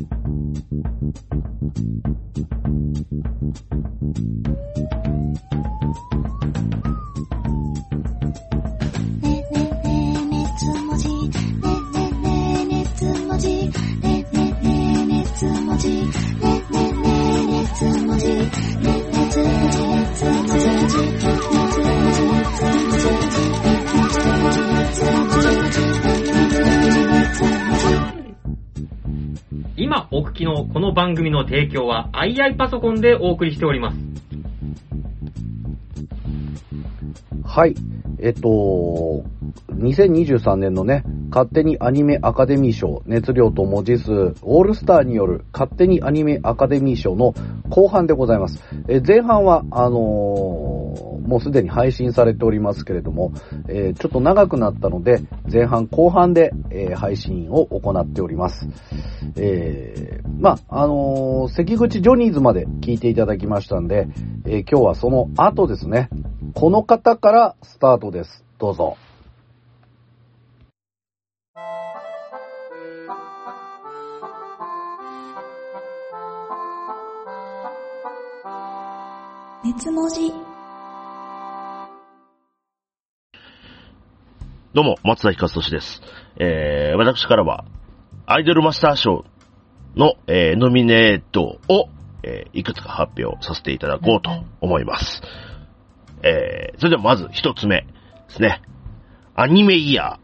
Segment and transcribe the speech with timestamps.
[0.00, 0.06] ね
[9.50, 11.28] ねねねつもじね
[12.66, 13.48] ねつもじ
[15.90, 15.96] ね
[17.46, 18.34] ねつもじね
[18.80, 18.88] ね
[20.14, 20.30] つも
[20.88, 21.49] じ
[29.90, 33.98] 今お聞きのこの番組の提供は II パソコンでお送りしております。
[37.44, 37.74] はい。
[38.20, 39.24] えっと、
[39.74, 47.34] 2023年のね、勝手にアニメアカデミー賞、熱量と文字数、オールスターによる勝手にアニメアカデミー賞の
[47.68, 48.62] 後半でございます。
[48.86, 50.79] え前半は、あのー
[51.26, 53.32] もうすでに配信されておりますけれども、
[53.68, 58.68] えーちょっと長くなったので、前半後半で、えー配信を行っております。
[59.36, 64.08] えーまあ、あの関口ジョニーズまで聞いていただきましたんで、
[64.46, 66.08] え今日はその後ですね、
[66.54, 68.44] この方からスタートです。
[68.58, 68.96] どうぞ。
[79.62, 80.49] 熱文字
[84.72, 86.00] どうも、松田光俊です。
[86.38, 87.64] えー、私からは、
[88.24, 89.24] アイドルマスター賞
[89.96, 91.88] の、えー、ノミネートを、
[92.22, 95.22] えー、いくつか発表させていただこうと思います。
[96.22, 97.86] えー、それではまず一つ目で
[98.28, 98.62] すね。
[99.34, 100.20] アニメイヤ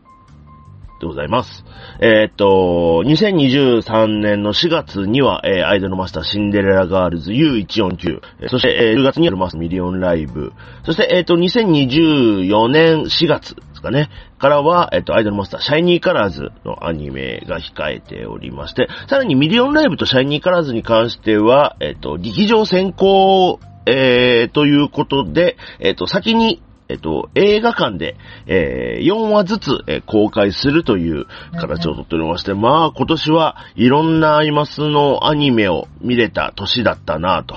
[0.97, 1.65] ーでございます。
[2.01, 10.53] えーっと、2023年の4月には、えーアイドルマスターシンデレラガールズ U149、えーそして、えー10月にアイマスミリオンライブ、
[10.85, 13.57] そして、えーっと、2024年4月
[13.87, 28.17] かね、からは、えーっと、アイドルマスターシャイニーカラーズのアニメが控えておりまして、さらにミリオンライブとシャイニーカラーズに関しては、えーっと、劇場先行えー、ということで、えっ、と、先に、えっ、と、映画館で、
[28.47, 31.27] えー、4話ずつ、えー公開するという
[31.59, 37.57] 形をとっておりまして、まあ、今年はいろんなアイマスのアニメを見れた年だったなと。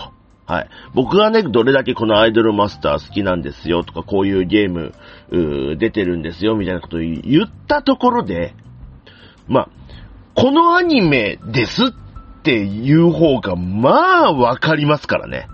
[0.50, 0.70] はい。
[0.96, 4.94] 僕がね、どれだけこのアイドルマスター好きなんですよとか、こういうゲーム、
[5.32, 8.54] う出てるんですよ、みたいなことを言ったところで、
[9.48, 9.70] まあ、
[10.36, 11.92] このアニメですっ
[12.44, 15.48] ていう方が、まあ、わかりますからね。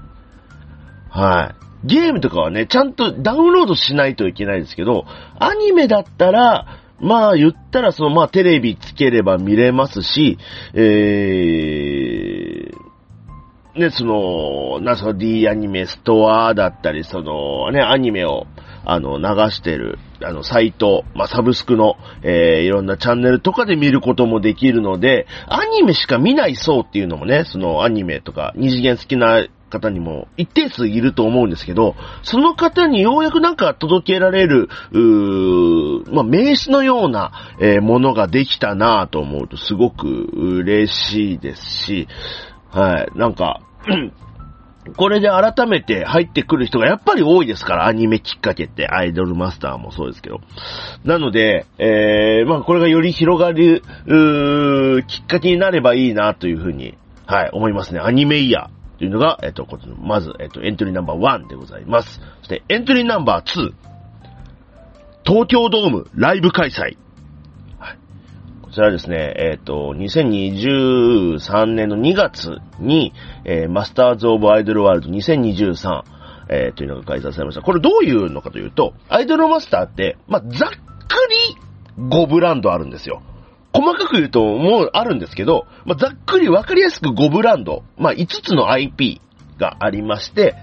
[1.09, 1.53] は
[1.83, 1.87] い。
[1.87, 5.05] ゲームとかはね、ちゃんとダウンロードしないといけないですけど、
[5.39, 10.37] アニメだったら、まあ言ったらそのまあテレビつければ見れますし、
[10.73, 18.47] えー、ね、その、な、その D アニメストアだったり、そのね、アニメを、
[18.85, 42.07] あの、流してる、あの、サイト、まあ、サブスクの、えー、いろんなチャンネルとかで見ることもできるので、アニメしか見ない層っていうのもね、そのアニメとか、二次元好きな方にも一定数いると思うんですけど、その方にようやくなんか届けられる、うーまあ、名刺のような、えーものができたなぁと思うとすごく嬉しいですし、
[42.71, 43.61] はい、なんか、
[44.97, 50.41] これで改めて入ってくる人がやっぱり多いですから、アニメきっかけって、アイドルマスターもそうですけど。
[51.03, 57.99] なので、えー、まあこれがより広がる、うーきっかけになればいいなというふうに、はい、思いますね。
[57.99, 59.67] アニメイヤーというのが、えっ、と、
[60.01, 62.21] まず、えっ、と、エントリーナンバー1でございます。
[62.39, 63.73] そして、エントリーナンバー2、
[65.25, 66.97] 東京ドームライブ開催。
[68.75, 73.13] ちらですね、えっ、と、2023年の2月に、
[73.45, 76.03] えーマスターズ・オブ・アイドル・ワールド2023、
[76.49, 77.61] えーというのが開催されました。
[77.61, 80.75] これどういうのかというと、アイドルマスターって、まあ、ざっく
[81.97, 83.23] り5ブランドあるんですよ。
[83.73, 89.21] 細かく言うともうあるんですけど、まあ、ざっくりわかりやすく5ブランド、まあ、5つの IP
[89.57, 90.55] がありまして、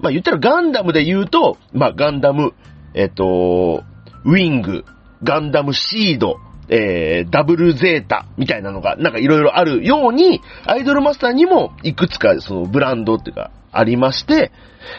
[0.00, 2.52] まあ、言ったらガンダムで言うと、まあ、ガンダム、
[2.94, 3.82] えっ、と、
[4.24, 4.84] ウィング、
[5.22, 6.36] ガンダムシード、
[6.68, 14.52] えー、ダブルゼータみたいなのが、なんかいろいろあるように、アイドルマスターにもいくつかそのブランドっていうか、ありまして、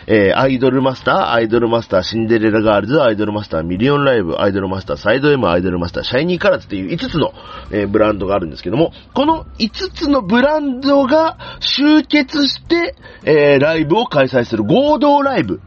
[0.05, 7.33] えー、アイドルマスター、アイドルマスター、シンデレラガールズ、アイドルマスター、ミリオンライブ、アイドルマスター、サイド M、アイドルマスター、シャイニーカラーズっていう5つの、
[7.71, 15.61] えーブランドがあるんですけども、この5つのブランドが集結して、えー、ライブを開催する合同ライブ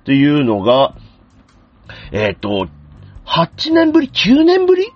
[0.00, 0.94] っていうのが、
[2.12, 2.68] えっ、と、
[3.26, 4.92] 8年ぶり ?9 年ぶり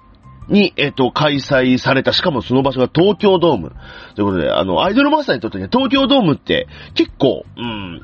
[0.48, 3.72] に、えっ、と、開催された、しかもその場所が東京ドーム。
[4.14, 8.02] ということで、あの、アイドルマスターにとってね、東京ドームって結構、うん、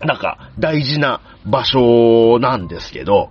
[0.00, 3.30] なんか、大事な場所なんですけど、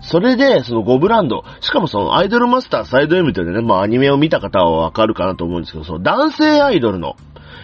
[0.00, 7.16] それで、その5ブランド、しかもそのアイドルマスターサイド M というね、まあアニメを見た方はわかるかなと思うんですけど、その男性アイドルの、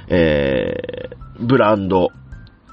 [0.08, 2.08] えー、ブランド、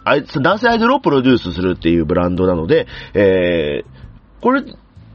[0.05, 4.63] あいつ、男性アイドルをプロデュースするっていうブランドなので、えー、これ、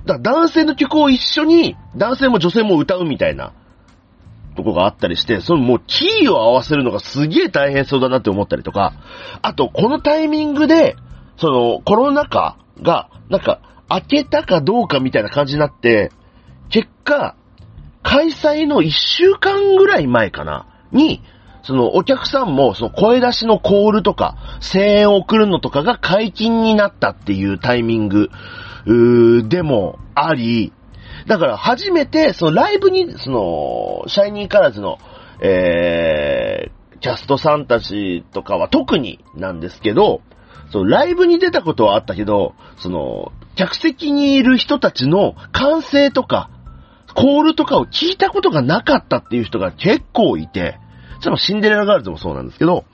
[0.05, 3.53] だ男性の曲を一緒に、男性も女性も歌うみたいな、
[4.57, 8.93] とこがあったりして、そのもうキーを合わせるのがすげえ大変そうだなって思ったりとか、
[9.43, 10.97] あと、このタイミングで、
[11.37, 16.13] その、コロナ禍が、なんか、開けたかどうかみたいな感じになって、
[16.69, 17.37] 結果、
[18.03, 21.23] 開催の一週間ぐらい前かな、に、
[21.63, 28.29] そのお客さんもその声出しのコールとか、声援を送るのとかが解禁になったっていうタイミング、
[28.87, 30.73] でもあり、
[31.27, 34.99] だから初めて、そのライブに、その、シャイニーカラーズの、
[35.41, 40.23] えー、キャストさんたちとかは特になんですけど、
[40.71, 46.51] そのライブに出たことはあったけど、その、客席にいる人たちの歓声とか、
[47.15, 50.79] コールとかを聞いたことがなかったっていう人が結構いて、
[51.25, 52.85] ちょっとシンデレラガールズもそうなんですけど、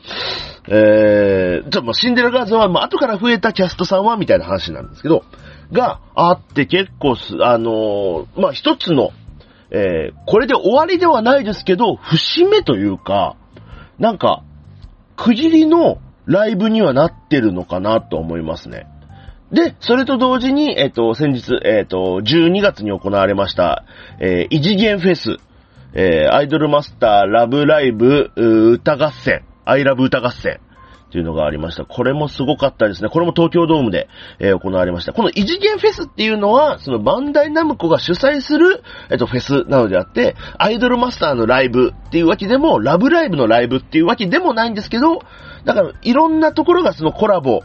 [0.69, 5.25] えー、ちょっとシンデレラガールズは、まあ、後から増えたキャストさんは、みたいな話なんですけど、
[5.73, 9.11] があって結構す、あのー、まあ、一つの、
[9.73, 13.35] えー、これで終わりではないですけど、節目というか、
[13.99, 14.45] なんか、
[15.17, 18.87] 区切りのライブにはなってるのかなと思いますね。
[19.51, 23.85] で、それと同時に、えっ、ー、と、先日、えっ、ー、と、12月に行われました、
[24.21, 25.39] えー、異次元フェス、
[25.93, 30.61] えー、アイドルマスターラブライブ歌合戦、アイラブ歌合戦
[31.11, 31.85] っていうのがありました。
[31.85, 33.09] これもすごかったですね。
[33.09, 34.09] これも東京ドームで、
[34.39, 35.13] えー、行われました。
[35.13, 45.21] この異次元フェスっていうのは、そのバンダイナムコが主催する、えっ、と、フェスなのであって、アイドルマスターのライブっていうわけでも、ラブライブのライブっていうわけでもないんですけど、
[45.65, 47.63] だから、いろんなところがそのコラボ、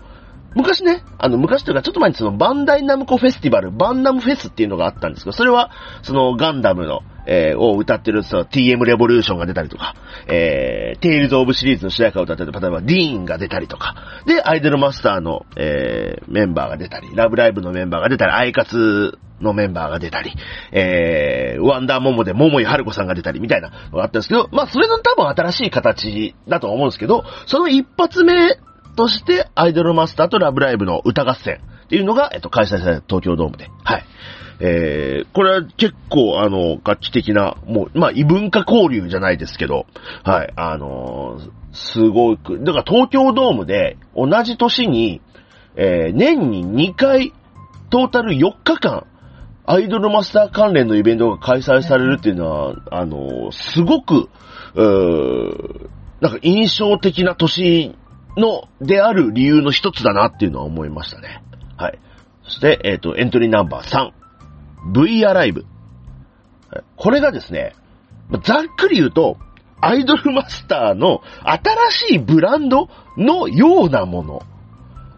[0.56, 5.70] 昔ね、あの、昔というか、ちょっと前にその、バンダイナムコフェスティバル、バンナムフェスっていうのがあったんですけど、それは、
[6.02, 9.96] その、ガンダムの、えー、を歌ってる、その、TM レボリューションが出たりとか、
[10.28, 13.96] えー、テイルズ オブシリーズの主題歌を歌ってる、例えば、 DEENが出たりとか、
[14.26, 20.34] で、アイドルマスターの、えー、メンバーが出たり、ラブライブのメンバーが出たり、アイカツのメンバーが出たり、
[20.72, 28.58] えー、ワンダーモモで桃井はるこさんが出たりみたいなのがあったんですけど、まあ、それの多分新しい形だと思うんですけど、その一発目
[28.96, 33.70] として、アイドルマスターとラブライブの歌合戦っていうのが、えっと、開催された東京ドームで。
[33.84, 34.06] はい。
[34.60, 39.86] えー、これは結構、あの、楽器的な、もう、まあ、異文化交流じゃないですけど、
[40.24, 45.22] はい、あのー、すごく、だから東京ドームで、同じ年に、
[45.76, 47.34] えー、年に2回、
[47.90, 49.06] トータル4日間、
[49.66, 54.30] アイドルマスター関連のイベントが開催されるっていうのは、あのー、すごく、
[54.76, 55.90] うー
[56.22, 57.96] なんか印象的な年
[58.38, 61.44] の、である理由の一つだなっていうのは思いましたね。
[61.78, 62.00] はい。
[62.44, 64.25] そして、えっ、ー、と、エントリーナンバー3。
[64.86, 65.66] V アライブ。
[66.96, 67.76] これがですね、
[68.44, 69.38] ざっくり言うと、
[69.82, 74.42] アイドルマスターの新しいブランドのようなもの。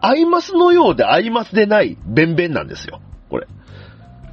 [0.00, 3.00] アイマスのようでアイマスでないベンベンなんですよ。
[3.30, 3.46] これ。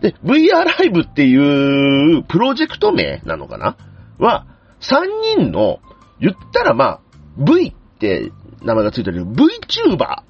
[0.01, 3.77] で、VR ライブっていうプロジェクト名なのかな？
[4.17, 4.45] は、
[4.81, 5.79] 3人の、
[6.19, 7.01] 言ったらまあ、
[7.37, 10.23] V って名前がついてる VTuber、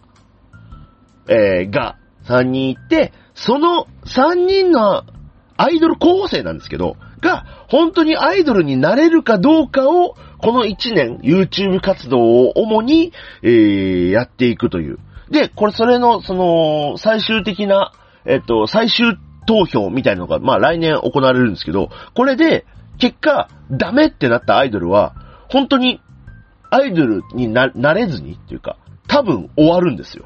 [1.28, 5.04] えー、が3人いて、その3人の
[5.58, 15.00] アイドル候補生なんですけど、が、本当にアイドルになれるかどうかを、この1年、YouTube 活動を主に、えー、やっていくという。
[15.30, 17.92] で、これ、それの、その、最終的な、
[18.26, 19.18] えっと、最終
[19.48, 22.66] 投票みたいなのが、まあ来年行われるんですけど、これで、
[22.98, 25.16] 結果、ダメってなったアイドルは、
[25.50, 26.02] 本当に
[26.70, 30.26] アイドルにな、なれずにっていうか、多分終わるんですよ。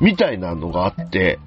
[0.00, 1.38] みたいなのがあって、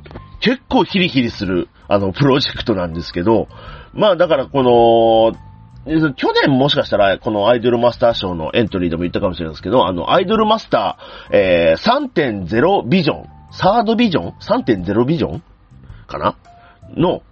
[0.45, 3.47] 結構ヒリヒリする、あの、プロジェクトなんですけど、
[3.93, 15.43] まあだからこの、去年もしかしたら、このアイドルマスター賞のエントリーでも言ったかもしれないですけど、あの、アイドルマスター、えー、3.0ビジョン、サードビジョン ?3.0 ビジョン
[16.05, 16.37] かな？
[16.95, 17.23] の、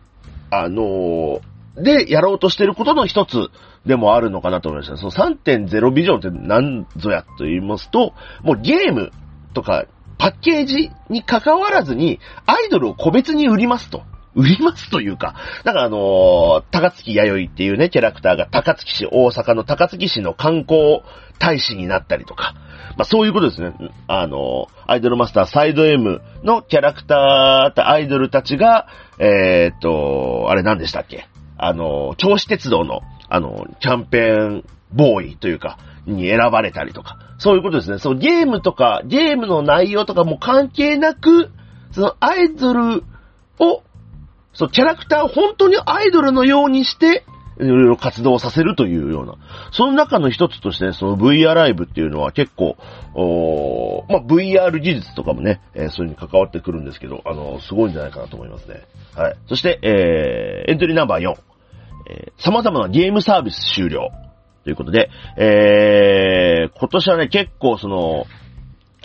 [0.49, 3.49] あのー、で、やろうとしてることの一つ
[3.85, 4.97] でもあるのかなと思いました。
[4.97, 9.11] その3.0ビジョンって何ぞやと言いますと、もうゲーム
[9.53, 9.85] とか
[10.23, 14.03] パッケージに関わらずに、アイドルを個別に売りますと。
[14.35, 21.01] 売りますというか、だからあのー、高槻弥生っていうね、キャラクターが高槻市、大阪の高槻市の観光
[21.39, 22.55] 大使になったりとか、
[22.95, 23.73] まあそういうことですね。
[24.07, 28.87] あのー、アイドルマスターサイド M のキャラクター、アイドルたちが、
[29.19, 31.27] えー、っと、あれ何でしたっけ？
[31.57, 37.97] あのー、銚子鉄道のあの、キャンペーンボーイというか、に選ばれたりとか、そういうことですね。
[37.99, 41.51] そのゲームとか、ゲームの内容とかも関係なく、
[41.91, 43.03] そのアイドル
[43.59, 43.83] を、
[44.53, 47.23] そう、キャラクターを本当にアイドルのようにして、
[47.59, 49.35] いろいろ活動させるというような。
[49.71, 52.77] その中の一つとしてね、その VR ライブっていうのは結構、
[53.13, 58.81] おーまあ、VR 技術とかもね、えーそれに関わってくるんですけど、あのすごいんじゃないかなと思いますね。
[59.15, 59.35] はい。
[59.47, 61.35] そして、えー、エントリーナンバー4。
[62.09, 64.09] えー、様々なゲームサービス終了。
[64.63, 68.25] ということで、えー、今年はね、結構その、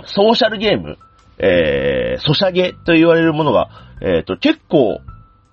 [0.06, 0.98] ソーシャルゲーム、
[1.38, 3.68] えー、ソシャゲと言われるものが、
[4.00, 5.00] えっ、と、結構、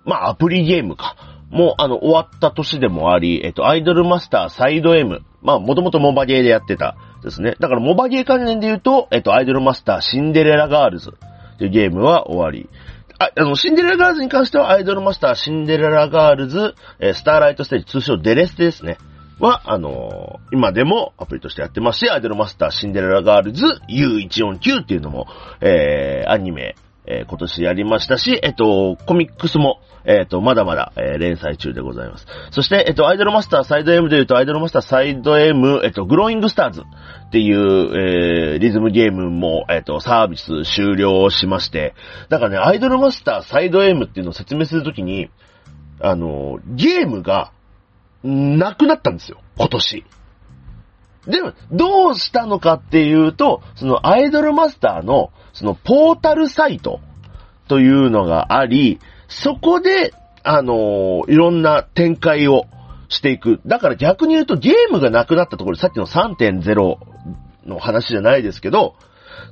[0.03, 1.15] まあ、アプリゲームか。
[1.50, 5.21] もう、あの、終わった年でもあり、えっ、と、アイドルマスターサイド M。
[5.41, 7.55] まあ、もともとモバゲーでやってたですね。
[7.59, 11.13] だから、モバゲー関連で言うと、えっ、と、アイドルマスターシンデレラガールズ
[11.57, 12.69] というゲームは終わり。
[13.17, 18.97] あ、あの、シンデレラガールズに関しては、アイドルマスターシンデレラガールズ、えースターライトステージ、通称デレステですね。
[19.39, 25.27] は、あのー今でもアプリとしてやってますし、アイドルマスターシンデレラガールズ U149 っていうのも、
[25.60, 26.75] えー、アニメ、
[27.06, 32.27] えー今年やりましたし、えっと、コミックスも、えっと、まだまだ、えー連載中でございます。
[32.51, 41.96] そして、えっと、アイドルマスターサイド M で言うと、アイドルマスターサイド M、えっと、グローイングスターズっていう、えー、リズムゲームも、えっと、サービス終了しまして、
[42.30, 45.30] だからね、アイドルマスターサイド M っていうのを説明するときに、
[46.00, 47.51] あの、ゲームが、
[48.25, 50.03] なくなったんですよ、今年。
[51.27, 57.00] でも、どうしたのかっていうと、そのアイドルマスターの、そのポータルサイト
[57.67, 60.13] というのがあり、そこで、
[60.48, 62.65] あのいろんな展開を
[63.10, 63.62] していく。
[63.65, 66.98] だから逆に言うとゲームがなくなったところ、さっきの3.0
[67.65, 68.96] の話じゃないですけど、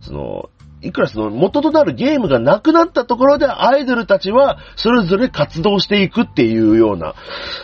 [0.01, 0.49] その、
[0.83, 7.15] いくらその元となるゲームがなくなったところでアイドルたちはそれぞれ活動していくっていうような、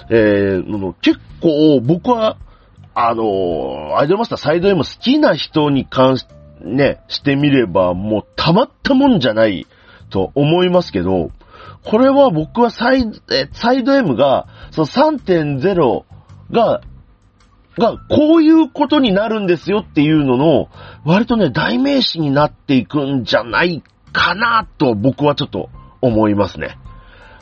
[0.10, 2.38] えー、の結構僕は、
[2.96, 6.28] あのアイドルマスターサイド M 好きな人に関し、
[6.62, 9.68] ね、してみればもうたまったもんじゃない
[10.10, 11.32] と思いますけど、
[11.86, 13.06] これは僕はサイ、
[13.54, 16.04] サイド M が、その3.0
[16.52, 16.82] が
[17.79, 20.69] が、こういうことになるんですよっていうのの、
[21.05, 23.81] 割とね、代名詞になっていくんじゃない
[24.12, 25.69] かなと僕はちょっと
[26.01, 26.77] 思いますね。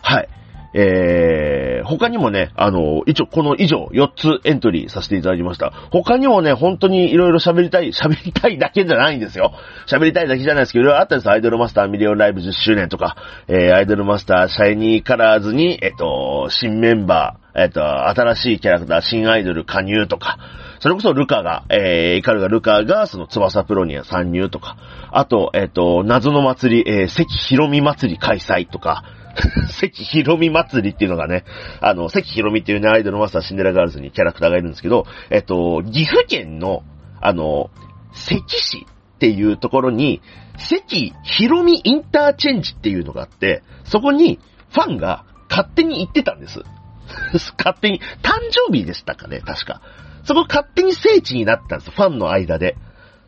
[0.01, 0.29] はい。
[0.73, 5.71] えー、他にもね、あの、一応この以上4つエントリーさせていただきました。
[5.91, 9.53] 他にもね、本当にいろいろ喋りたい、 喋りたいだけじゃないんですよ。
[9.87, 13.15] 喋りたいだけじゃないですけど、いろいろあったんですアイドルマスターミリオンライブ10周年とか、
[13.47, 20.37] えー、アイドルマスターシャイニーカラーズに、えっと、新メンバー、えっと、新しいキャラクター、新アイドル加入とか、
[20.79, 24.77] それこそルカが、えー、イカルガルカが、その翼プロに参入とか、
[25.11, 29.03] あと、えっと、謎の祭り、えー、関ひろみ祭り開催とか、
[29.69, 31.45] 関ひろみ祭りっていうのがね、
[31.81, 36.83] あの、関ひろみっていうね、アイドルマスターシンデレラガールズにキャラクターがいるんですけど、えっと、岐阜県の、
[37.21, 37.71] あの、
[38.13, 38.85] 関市
[39.15, 40.21] っていうところに、
[40.57, 44.39] 関ひろみインターチェンジっていうのがあって、そこに
[44.71, 46.61] ファンが勝手に行ってたんです。
[47.57, 49.81] 勝手に、誕生日でしたかね、確か。
[50.23, 52.75] そこ勝手に聖地になったんですファンの間で。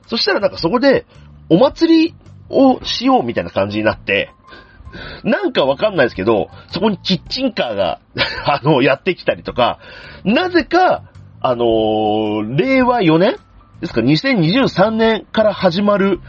[0.08, 1.06] そしたらなんかそこで、
[1.50, 2.16] お祭り
[2.50, 4.32] をしようみたいな感じになって、
[5.24, 8.00] なんかわかんないですけど、そこにキッチンカーが、
[8.46, 9.80] あの、やってきたりとか、
[10.24, 11.04] なぜか、
[11.42, 13.38] あのー令和4年
[13.80, 16.20] ですか、2023年から始まる、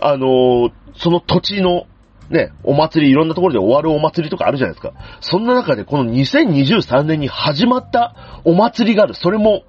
[0.00, 1.86] あのーその土地の、
[2.30, 4.92] ね、お祭り、いろんなところで終わるお祭りとかあるじゃないですか。
[5.20, 9.14] そんな中で、この2023年に始まったお祭りがある。
[9.14, 9.64] それも、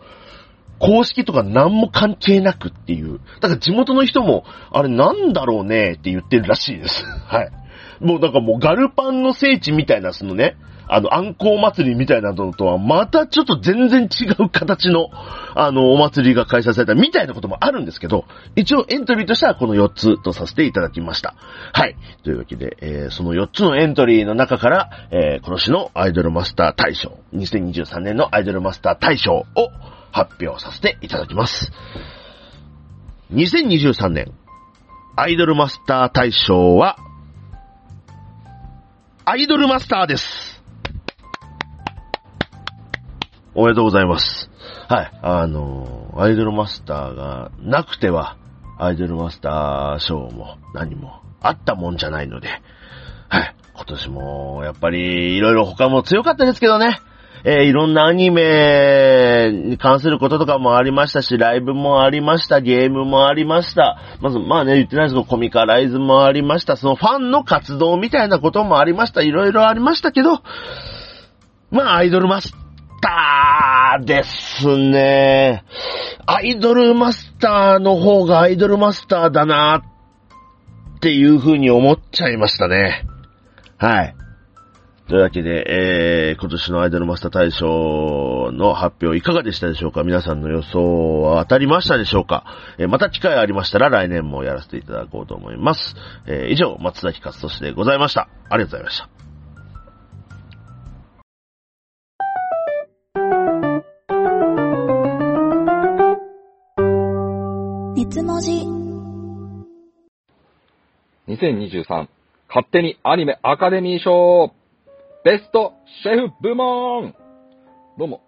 [0.80, 3.20] 公式とか何も関係なくっていう。
[3.42, 7.06] だから地元の人も、あれなんだろうねって言ってるらしいです。
[7.06, 7.52] はい。
[8.00, 10.56] もうなんかもうガルパンの聖地みたいな、そのね、
[10.90, 15.10] あの、暗光祭りみたいなのとは、またちょっと全然違う形の、
[15.56, 21.36] あの、お祭りが開催されたみたいなこともあるんですけど、一応エントリーとしてはこの4つとさせていただきました。
[21.74, 21.96] はい。
[22.24, 29.46] というわけで、えーその4つのエントリーの中から、えー今年のアイドルマスター大賞、2023年のアイドルマスター大賞を
[30.12, 31.72] 発表させていただきます。
[33.32, 34.32] 2023年、
[35.16, 36.98] アイドルマスター大賞は、
[39.26, 40.49] アイドルマスターです。
[43.60, 44.50] おめでとうございます。
[44.88, 45.12] はい。
[45.22, 48.38] あのアイドルマスターがなくては、
[48.78, 52.48] アイドルマスター賞も何もあったもんじゃないので、
[53.28, 53.56] はい。
[53.74, 57.02] 今年も、やっぱり、いろいろ他も強かったですけどね。
[57.44, 63.98] えーいろんなアニメに関することとかもありましたし、ライブもありました、ゲームもありました。
[64.22, 66.78] まず、まあね、言ってないですけど、コミカライズもありました。
[66.78, 69.22] そのファンの活動みたいなこともありました。
[69.22, 70.44] いろいろありましたけど、
[71.72, 72.54] まあ、アイドルマス
[73.02, 73.39] ター
[74.00, 75.64] ですね。
[76.26, 79.84] アイドルマスターの方がアイドルマスターだな
[80.98, 83.06] っていう風に思っちゃいましたね。
[83.78, 84.16] はい。
[85.08, 85.66] というわけで、
[86.32, 90.04] えー、今年のアイドルマスター大賞の発表いかがでしたでしょうか？
[90.04, 92.46] 皆さんの予想は当たりましたでしょうか、
[92.78, 95.96] えー、また機会ありましたら来年もやらせていただこうと思います。
[96.28, 98.30] えー、以上、松崎勝利でございました。
[98.50, 99.29] ありがとうございました。
[108.16, 108.50] 文字
[111.28, 112.08] 2023
[112.48, 114.52] 勝手にアニメアカデミー賞
[115.24, 117.14] ベストシェフ部門
[118.00, 118.24] どうも、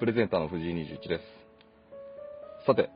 [0.00, 2.66] プレゼンターの藤井21です。
[2.66, 2.90] さて、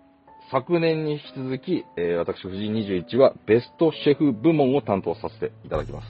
[0.51, 6.07] 昨年に引き続き、えー、私藤井21はベストシェフ部門を担当させていただきます。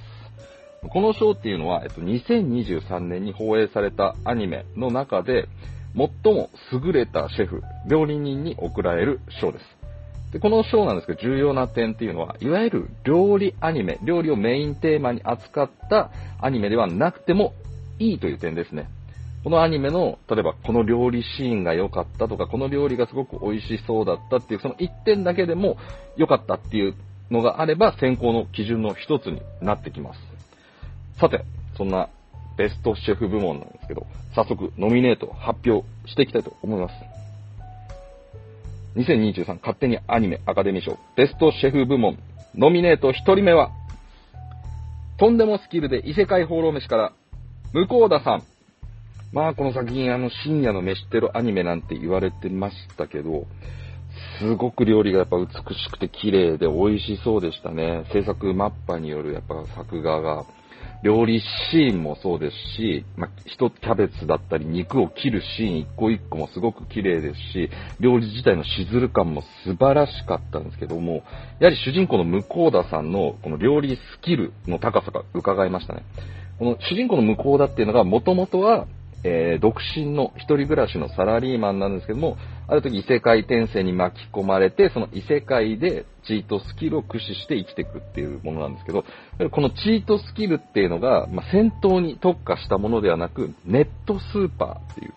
[0.91, 5.49] この賞っていうのは、えっと、2023年に放映されたアニメの中で、
[5.95, 9.78] 最も優れたシェフ、料理人に贈られる賞です。
[10.33, 17.55] で、この章なんですけど、重要な点っていうのは、いわゆる料理アニメ、料理をメインテーマに扱ったアニメではなくても
[17.99, 18.89] いいという点ですね。
[19.45, 25.79] このアニメの、例えばこの料理シーンが良かったとか、この料理がすごく美味しそうだったっていう、その一点だけでも
[26.17, 26.95] 良かったっていう
[27.31, 30.21] のがあれば、選考の基準の一つになってきます。
[31.19, 31.45] さて、
[31.77, 32.11] そんな
[32.59, 37.18] ベストシェフ部門なんですけど、早速ノミネート発表していきたいと思います。
[38.97, 42.19] 2023勝手にアニメアカデミー賞ベストシェフ部門
[42.55, 43.71] ノミネート1人目は、
[45.19, 47.13] とんでもスキルで異世界放浪飯から、
[47.73, 48.43] 向田さん。
[49.33, 53.47] まあこの作品あの深夜の飯テロアニメなんて言われてましたけど、
[54.41, 58.05] すごく料理がやっぱ美しくて綺麗で美味しそうでしたね。
[58.13, 60.47] 制作マッパによるやっぱ作画が
[61.03, 61.41] 料理
[61.71, 71.23] シーンもそうですし、まあ、一キャベツだったり肉を切るシーン一個一個もすごく綺麗ですし、料理自体のしずる感も素晴らしかったんですけども、
[71.61, 76.03] やはり主人公の向田さんのこの料理スキルの高さが伺いましたね。
[76.59, 78.87] この主人公の向田っていうのがもともとは
[79.25, 82.37] えー、独身の一人暮らしのサラリーマンなんですけども、
[82.69, 89.05] ある時異世界転生に巻き込まれて、その異世界でチートスキルを駆使して生きていくっていうものなんですけど、
[89.51, 95.15] このチートスキルっていうのが、まあ、戦闘に特化したものではなく、ネットスーパーっていう、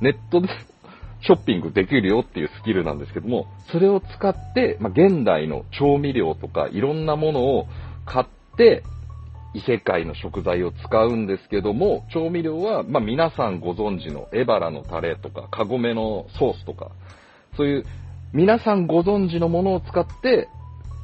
[0.00, 0.48] ネットで
[1.22, 7.66] ショッピングできるよっていうスキルなんですけども、それを使って、まあ、現代の調味料とかいろんなものを
[8.04, 8.82] 買って、
[9.54, 16.90] 異世界の食材を使うんですけども、調味料は、まあ、皆さんご存知のエバラのタレとか、カゴメのソースとか、
[17.56, 17.84] そういう
[18.32, 20.48] 皆さんご存知のものを使って、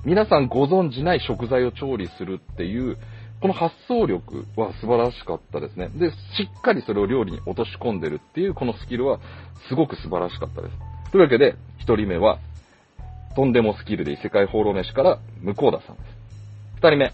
[0.05, 2.99] 皆さんご存知ない食材を調理するっていう、
[3.41, 5.89] この発想力は素晴らしかったですね。
[5.89, 6.15] で、し
[6.59, 9.21] っかりそれを料理に落とし込んでるっていうこのスキルは
[9.69, 11.11] すごく素晴らしかったです。
[11.13, 12.39] というわけで、一人目は、
[13.37, 16.15] とんでもスキルで異世界放浪飯から向田さんです。
[16.77, 17.13] 二人目、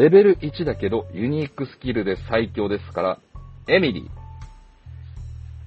[0.00, 3.18] レベル1だけどユニークスキルで最強ですから、
[3.68, 4.08] エミリ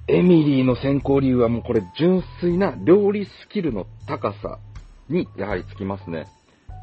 [0.08, 0.12] ー。
[0.12, 4.58] エミリーの選考理由はもうこれ純粋な料理スキルの高さ
[5.08, 6.26] にやはりつきますね。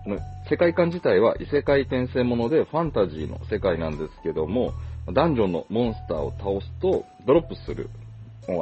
[0.06, 4.72] この世界観自体は異世界転生ものでファンタジーの世界なんですけども、
[5.12, 7.90] ダンジョンのモンスターを倒すとドロップする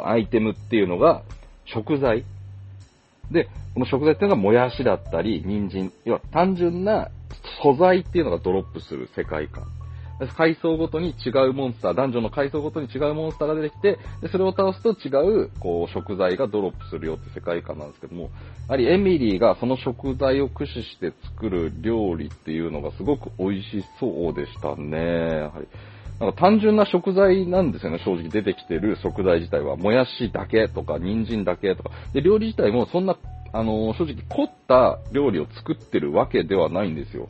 [0.03, 1.21] アイテムっていうのが
[1.65, 2.25] 食材。
[3.29, 5.93] で、この食材っていうのがもやしだったり、人参。
[6.05, 7.09] 要は単純な
[7.61, 9.65] 素材っていうのがドロップする世界観。
[10.35, 15.11] 階層ごとに違うモンスター、男女の階層ごとに違うモンスターが出てきて、でそれを倒すと違
[15.45, 18.29] う、こう、食材がドロップするよって世界観なんですけども、や
[18.67, 24.97] はりエミリーがその食材を駆使して作る料理っていうのがすごく美味しそうでしたね。
[24.97, 25.67] やはり。
[26.19, 29.77] なんか単純な食材なんですよね、正直出てきてる食材自体は。
[29.77, 31.91] もやしだけとか、人参だけとか。
[32.13, 33.15] で、料理自体もそんな
[33.51, 37.29] あの、正直凝った料理を作ってるわけではないんですよ。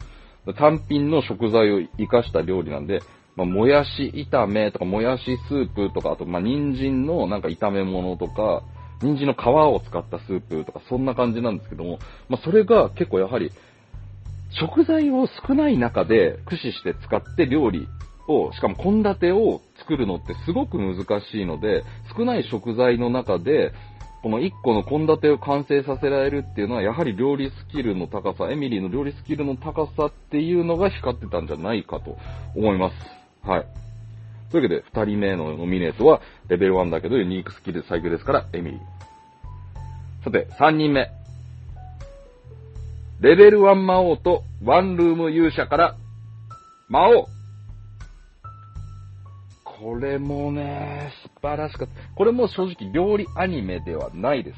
[0.57, 3.01] 単品の食材を活かした料理なんで、
[3.35, 8.63] まあ、もやし炒めとか、もやしスープとか、あと、まあ、人参のなんか炒め物とか、
[9.01, 13.51] 人参の皮を使ったスープとか、そんな感じなんですけども、まあ、それが結構やはり、
[14.51, 17.87] 食材を少ない中で駆使して使って料理
[18.27, 21.83] を、しかも献立を作るのってすごく難しいので、
[22.17, 23.71] 少ない食材の中で、
[24.21, 32.17] この1個の献立を完成させられるっていうのは、やはり料理スキルの高さ、エミリーの料理スキルの高さっていうのが光ってたんじゃないかと
[32.55, 32.95] 思います。
[33.47, 33.65] はい。
[34.51, 38.79] というわけで、2人目のノミネートは、レベル1だけどユニークスキル最強ですから、エミリー。
[40.25, 41.09] さて、3人目。
[43.21, 45.95] レベル1魔王とワンルーム勇者から、
[46.89, 47.27] 魔王
[49.79, 51.93] これもね、素晴らしかった。
[52.13, 54.57] これも正直料理アニメではないです。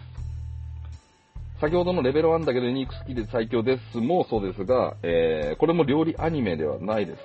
[1.60, 7.20] 先ほどのレベル1だけどユニークスキル最強ですもそうですが、えー、これも料理アニメではないです。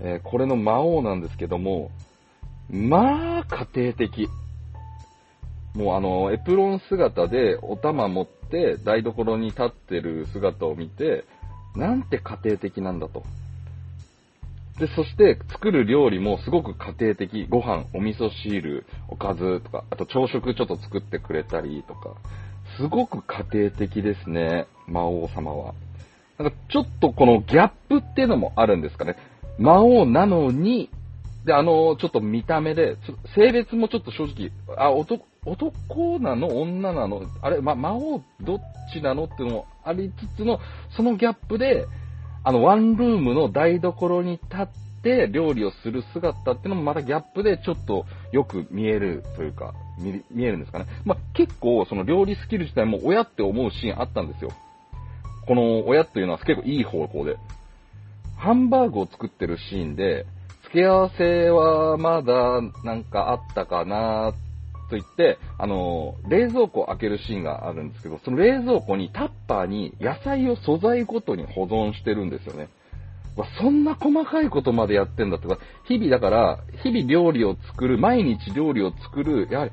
[0.00, 1.90] えーこれの魔王なんですけども、
[2.70, 4.28] まあ、家庭的。
[5.74, 11.24] もうあの、エプロン姿でお玉持って台所に立ってる姿を見て、
[11.76, 13.22] なんて家庭的なんだと。
[14.78, 17.46] で、そして作る料理もすごく家庭的。
[17.48, 22.14] ご飯、お味噌汁、おかずとか、あと朝食ちょっと作ってくれたりとか、
[22.76, 25.74] すごく家庭的ですね、魔王様は。
[26.38, 29.16] なんかちょっとこのギャップっていうのもあるんですかね。
[29.58, 30.90] 魔王なのに、
[31.44, 32.96] で、あの、ちょっと見た目で、
[33.34, 38.58] 性別もちょっと正直、あ、男、男なの女なのあれ、ま、魔王どっ
[38.92, 40.60] ちなのっていうのもありつつの、
[40.96, 41.86] そのギャップで、
[42.48, 44.68] あの、ワンルームの台所に立っ
[45.02, 50.86] て料理をする姿っていうのもまたギャップでちょっとよく見えるというか、見えるんですかね。
[51.04, 54.52] まあ、結構その料理スキル自体も親って思うシーンあったんですよ。
[55.46, 57.36] この親というのは結構いい方向で。
[58.38, 60.24] ハンバーグを作ってるシーンで、
[60.62, 64.34] 付け合わせはまだなんかあったかなっ
[64.88, 72.68] と言って、あの、冷蔵庫を開けるシーンがあるんですけど、その冷蔵庫にタッパーに野菜を素材ごとに保存してるんですよね。
[73.36, 79.70] わそんな細かいことまでやってんだってか、日々だから、日々料理を作る、毎日料理を作る、やはり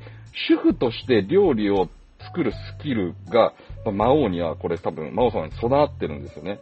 [0.49, 3.53] 主婦として料理を作るスキルが、
[3.91, 6.59] 魔王にはこれ多分、魔王様に備わってるんですよね。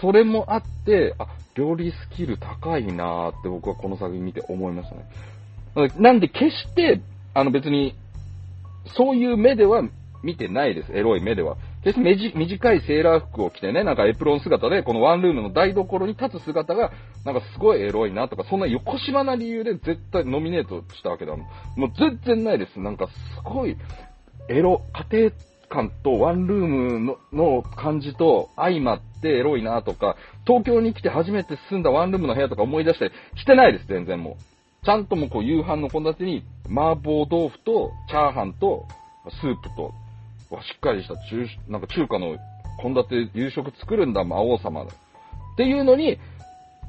[0.00, 5.92] それもあって、あ、料理スキル高いなーって僕はこの作品見て思いましたね。
[5.98, 7.00] なんで決して、
[7.38, 7.94] あの別に、
[8.96, 9.82] そういう目では
[10.24, 10.92] 見てないです。
[10.92, 11.56] エロい目では。
[11.84, 16.90] 決して短いセーラー服を着てね、なんかエプロン姿で、このワンルームの台所に立つ姿が、
[17.24, 21.80] なんかすごいエロいなとか、そんな横島な理由で絶対ノミネートしたわけだもん。
[21.80, 22.80] もう全然ないです。
[22.80, 23.12] なんかす
[23.44, 23.76] ごい、
[24.48, 25.30] エロ、家庭
[25.68, 34.57] 感とワンルームのの感じと相まってエロいなとか、東京に来て初めて住んだワンルームの部屋とか思い出したりしてないです、全然もう。
[34.88, 38.86] ちゃんともこう夕飯の献立に麻婆豆腐とチャーハンと
[39.28, 39.92] スープと、
[40.62, 42.38] しっかりした中、なんか中華の
[42.80, 44.90] 献立夕食作るんだ、魔王様だ。
[44.90, 46.18] っていうのに、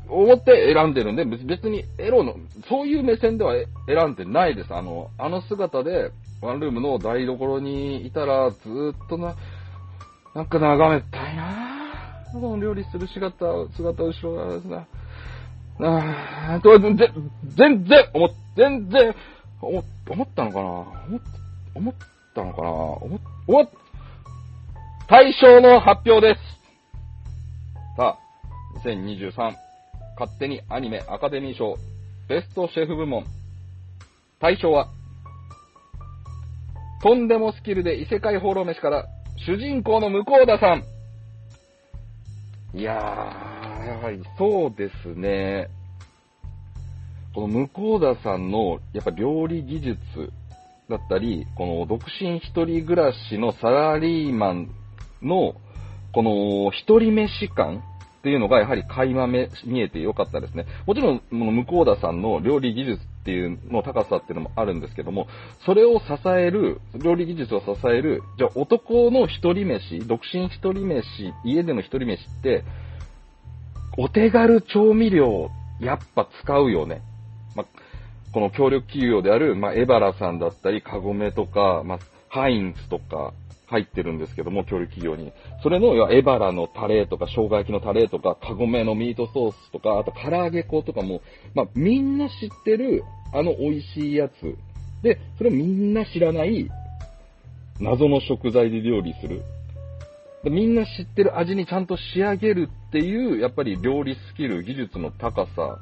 [0.08, 2.38] 思って選んでるんで、別にエロの、
[2.70, 3.54] そういう目線では
[3.86, 4.74] 選んでないです。
[4.74, 9.36] あの、あの姿で、ワンルームの台所にいたら、ずっとな、
[10.34, 12.62] なんか眺めたいなぁ。
[12.62, 14.88] 料理する姿、姿後ろ側ですね。
[15.82, 19.16] ああ、全然、全然、思、全然、
[19.62, 20.70] 思思ったのかな。
[20.70, 20.86] 思
[21.76, 21.94] 思っ
[22.36, 22.70] たのかな。
[22.70, 23.70] 思、思っ、
[25.08, 26.42] 大賞の発表です。
[27.96, 28.18] さあ、
[28.86, 29.32] 2023、
[30.20, 31.78] 勝手にアニメアカデミー賞、
[32.28, 33.26] ベストシェフ部門、
[34.42, 34.90] 大賞は、
[37.02, 39.06] とんでもスキルで異世界放浪飯から、
[39.46, 40.84] 主人公の向田さん。
[42.78, 43.59] いやー、
[43.98, 45.70] はりそうですね。
[47.34, 49.98] この向田さんの、やっぱ料理技術
[50.90, 54.70] だったり、この独身一人暮らしのサラリーマン
[55.22, 55.56] の、
[56.12, 57.84] この一人飯感
[58.20, 60.66] っていうのがやはり垣間め見えてよかったですね。
[60.86, 65.28] もちろん、この向田さんの料理技術っていうの高さっていうのもあるんですけども、
[65.66, 72.64] それを支える、料理技術を支える、じゃあ男の一人飯、独身一人飯、家での一人飯って、
[74.02, 77.02] お手軽調味料、やっぱ使うよね。
[77.54, 77.66] まあ、
[78.32, 83.34] この協力企業である、まあ、エバラさんだったり、カゴメとか、まあ、ハインツとか
[83.68, 85.34] 入ってるんですけども、協力企業に。
[85.64, 91.20] それの、要はエバラのタレとか、生姜焼きのタレとか、カゴメのミートソースとか、あと唐揚げ粉とかも、
[91.54, 94.34] まあ、みんな知ってる、あの美味しいやつ。
[95.04, 96.70] で、それをみんな知らない、
[97.82, 99.42] 謎の食材で料理する。
[100.46, 105.78] みんな知ってる味にちゃんと仕上げるっていう、やっぱり料理スキル、技術の高さ。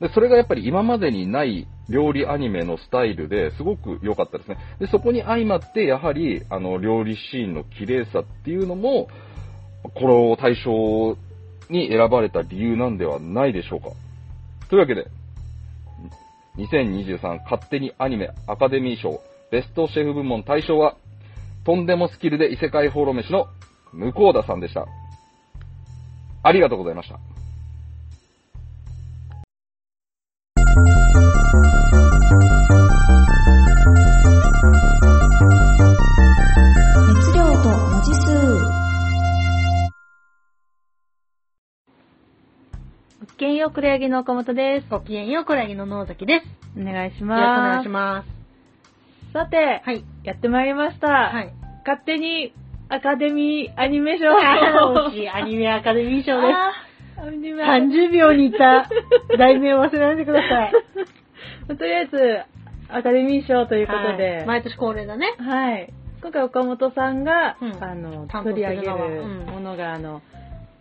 [0.00, 4.58] で、それがやっぱり今までにない料理アニメのスタイルですごく良かったですね。
[4.80, 9.08] で、そこに相まって、やはり、あの、料理シーンの綺麗さっていうのも、
[9.94, 11.16] この対象
[11.70, 13.90] に選ばれた理由なんではないでしょうか。
[14.68, 15.06] というわけで、
[16.56, 20.96] 2023勝手にアニメアカデミー賞ベストシェフ部門大賞は、
[21.64, 23.46] とんでもスキルで異世界放浪飯の
[23.92, 24.86] 向田さんでした。
[26.42, 27.18] ありがとうございました。
[37.08, 38.30] 熱量と文字数
[43.20, 44.86] ごきげんよう、黒柳の岡本です。
[44.88, 46.46] ごきげんよう、黒柳の野崎です。
[46.80, 47.80] お願いしよろしくお願ます。
[47.80, 49.32] いします。
[49.34, 50.04] さて、はい。
[50.24, 51.08] やってまいりました。
[51.08, 51.52] はい。
[51.86, 52.54] 勝手に
[52.92, 54.24] アカデミーアニメ賞。
[55.08, 57.20] 惜しいアニメアカデミー賞です。
[57.24, 58.88] アニメ30秒にいた
[59.38, 61.76] 題名を忘れないでください。
[61.76, 62.40] とりあえず、
[62.88, 65.34] アカデミー賞ということで、はい毎年恒例だね。
[65.38, 65.92] はい。
[66.20, 68.90] 今回岡本さんが、うんあの、取り上げる
[69.46, 70.20] ものが、あの、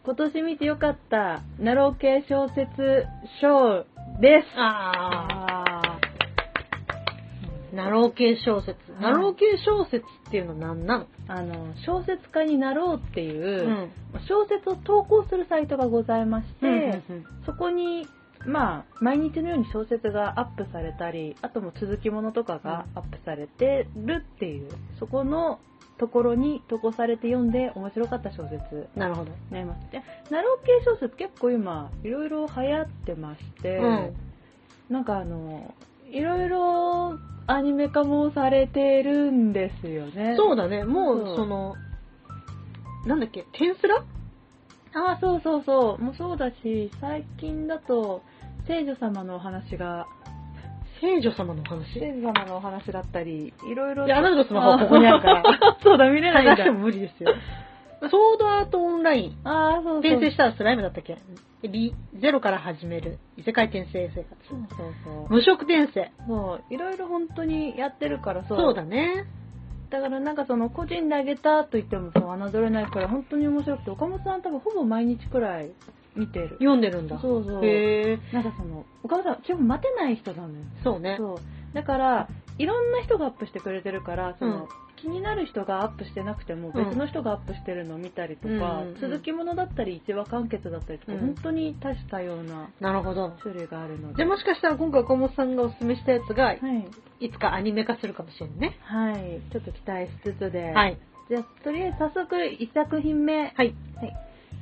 [0.04, 3.06] 今年見てよかった、なろう系小説
[3.40, 3.86] 賞
[4.20, 4.48] です。
[4.58, 5.79] ああー。
[7.74, 8.72] なろう系小説。
[8.72, 11.06] いなろう系小説っていうのは何なの？
[11.06, 13.92] ーあの、小説家になろうっていう、ん。
[14.28, 16.68] 小説を投稿するサイトがございまして、
[17.10, 18.08] うんそこに、
[18.46, 25.60] まあ、毎日のように小説がアップされたり、あとも続きものとかがアップされてるっていう、そこの
[25.98, 29.32] ところに投稿されて読んで面白かった小説なるほど。
[29.32, 29.92] になります。
[29.92, 34.16] で、ナロー系小説結構今、いろいろ流行ってまして、うん
[34.90, 35.76] なんかあの、
[36.12, 40.36] いろいろアニメ化もされてるんですよね。
[40.38, 40.84] そうだね。
[40.84, 41.76] もそうう、その、
[43.06, 43.96] なんだっけ、テンスラ？
[44.94, 46.04] ああ、そうそうそう。
[46.04, 48.22] もうそうだし、最近だと、
[48.68, 50.06] 聖女様のお話が、
[51.02, 52.00] 聖女様の話？
[52.00, 54.08] 聖女様のお話だったり、いろいろと。
[54.08, 56.52] いやあなたのスマホはここにあるからあ そうだ、見れないんだ。
[56.58, 57.34] 探しても無理ですよ。
[58.02, 59.48] ソードアートオンライン。
[59.48, 60.00] ああ、そうそう。
[60.00, 61.18] 転生したらスライムだったっけ？
[61.64, 64.36] リゼロから始める異世界転生生活。
[64.48, 65.30] そうそうそう。
[65.30, 66.12] 無職転生。
[66.28, 68.58] そう、いろいろ本当にやってるから、そう。
[68.58, 69.26] そうだね。
[69.90, 75.72] だからなんかその個人であげたと言ってもそう侮れないから本当に面白くて岡本さん多分ほぼ毎日くらい
[76.16, 77.20] 見てる読んでるんだ。
[77.20, 78.20] そうそうへえ。
[78.32, 81.16] なんかその岡本さん基本待てない人なのよそうね。
[81.18, 81.38] そう
[81.74, 84.68] だからいろんな人がアップしてくれてるからその、うん
[85.02, 93.36] 気になる人がアップしてなくてもうん別の人がアップしてるのを見たりとか、続きものだったり一話完結だったりとか、うん本当に多種多様ななるほど。
[93.42, 96.60] 種類があるのでで、もしかしたら今回岡本さんがおすすめしたやつが、はい、
[97.20, 98.78] いつかアニメ化するかもしれんね。
[98.82, 100.98] はい、ちょっと期待しつつで、はい。
[101.30, 103.54] じゃあとりあえず早速1作品目はい。
[103.56, 103.76] はい。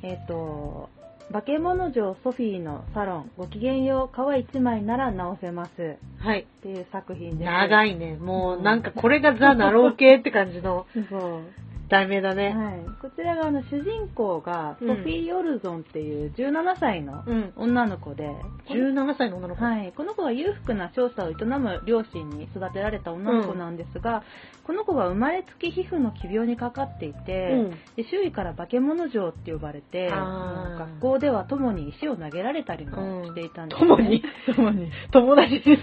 [0.02, 0.90] えっ、と、
[1.32, 5.96] 化け物城ソフィーのサロン、ごきげんよう、皮一枚なら直せます。
[6.18, 6.40] はい。
[6.40, 7.42] っていう作品です。
[7.42, 7.44] い。
[7.44, 8.16] 長いね。
[8.16, 11.40] もうなんかこれがザ・ナロー系って感じの そう。
[11.88, 12.54] 題名だね。
[12.54, 12.84] はい。
[13.00, 17.52] こちらがあの主人公がうんソフィー・ヨルゾンっていう17歳のうん。
[17.56, 18.30] 女の子で、
[18.68, 19.64] 17歳の女の子。
[19.64, 24.22] はい、この子は裕福な商社を営む両親に育てられた女の子なんですが、
[24.64, 27.70] この子は生まれつき皮膚の奇病にかかっていて、うん。
[27.96, 34.22] で周囲から化け物城って呼ばれて学校では友に石を投げられたりもしていたんです、友に？
[34.54, 35.54] 友に友達？
[35.54, 35.60] に。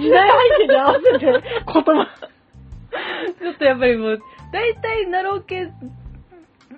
[0.00, 2.06] 時代背景に合わせて言葉。
[3.40, 5.68] ちょっとやっぱりもう大体ナロー系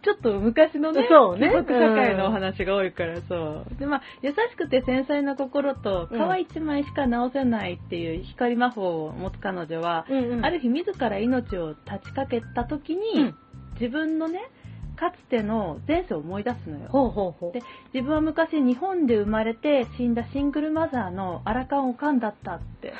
[0.02, 1.48] ちょっと昔のねそうね。
[1.48, 3.78] 貴族社会のお話が多いからそう。
[3.78, 6.34] でまあ優しくて繊細な心とうん。
[6.36, 10.44] 皮一枚しか直せないっていう光魔法を持つ彼女は、うんうん。
[10.44, 13.34] ある日自ら命を絶ちかけた時に、うん。
[13.80, 14.48] 自分のね
[14.96, 16.88] かつての前世を思い出すのよ。
[16.88, 17.52] ほうほうほう。
[17.52, 17.62] で。
[17.92, 22.92] 自分は昔日本で生まれて死んだシングルマザーのアラカンオカンだったって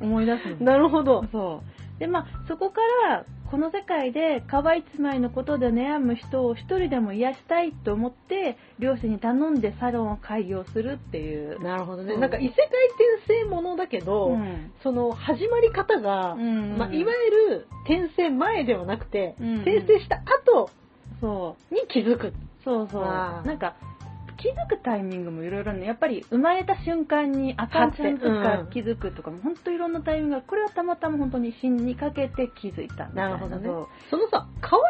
[0.00, 0.56] 思い出すの。
[0.64, 1.24] なるほど。
[1.32, 12.12] そうでまあそこからこの世界で皮一枚のことで悩む人を一人でも癒したいと思って両親に頼んでサロンを開業するっていう、なるほどね。
[12.12, 12.56] そうなんか異世界
[13.24, 14.72] 転生ものだけど、うん。
[14.82, 16.76] その始まり方が、うん。
[16.76, 17.12] まあ、いわ
[17.48, 19.54] ゆる転生前ではなくて、うん。
[19.56, 20.70] 転生した後
[21.70, 22.32] に気づく。
[22.64, 23.02] そうそう。
[23.02, 23.76] なんか
[24.46, 33.68] 気づくタイミングもいろいろねやっぱり生まれた瞬間にあかんちゃんとか気づくとかも本当いろんなタイミングがこれはたまたま本当に死にかけて気づいたみたいななるほどね。
[34.10, 34.46] そのさ、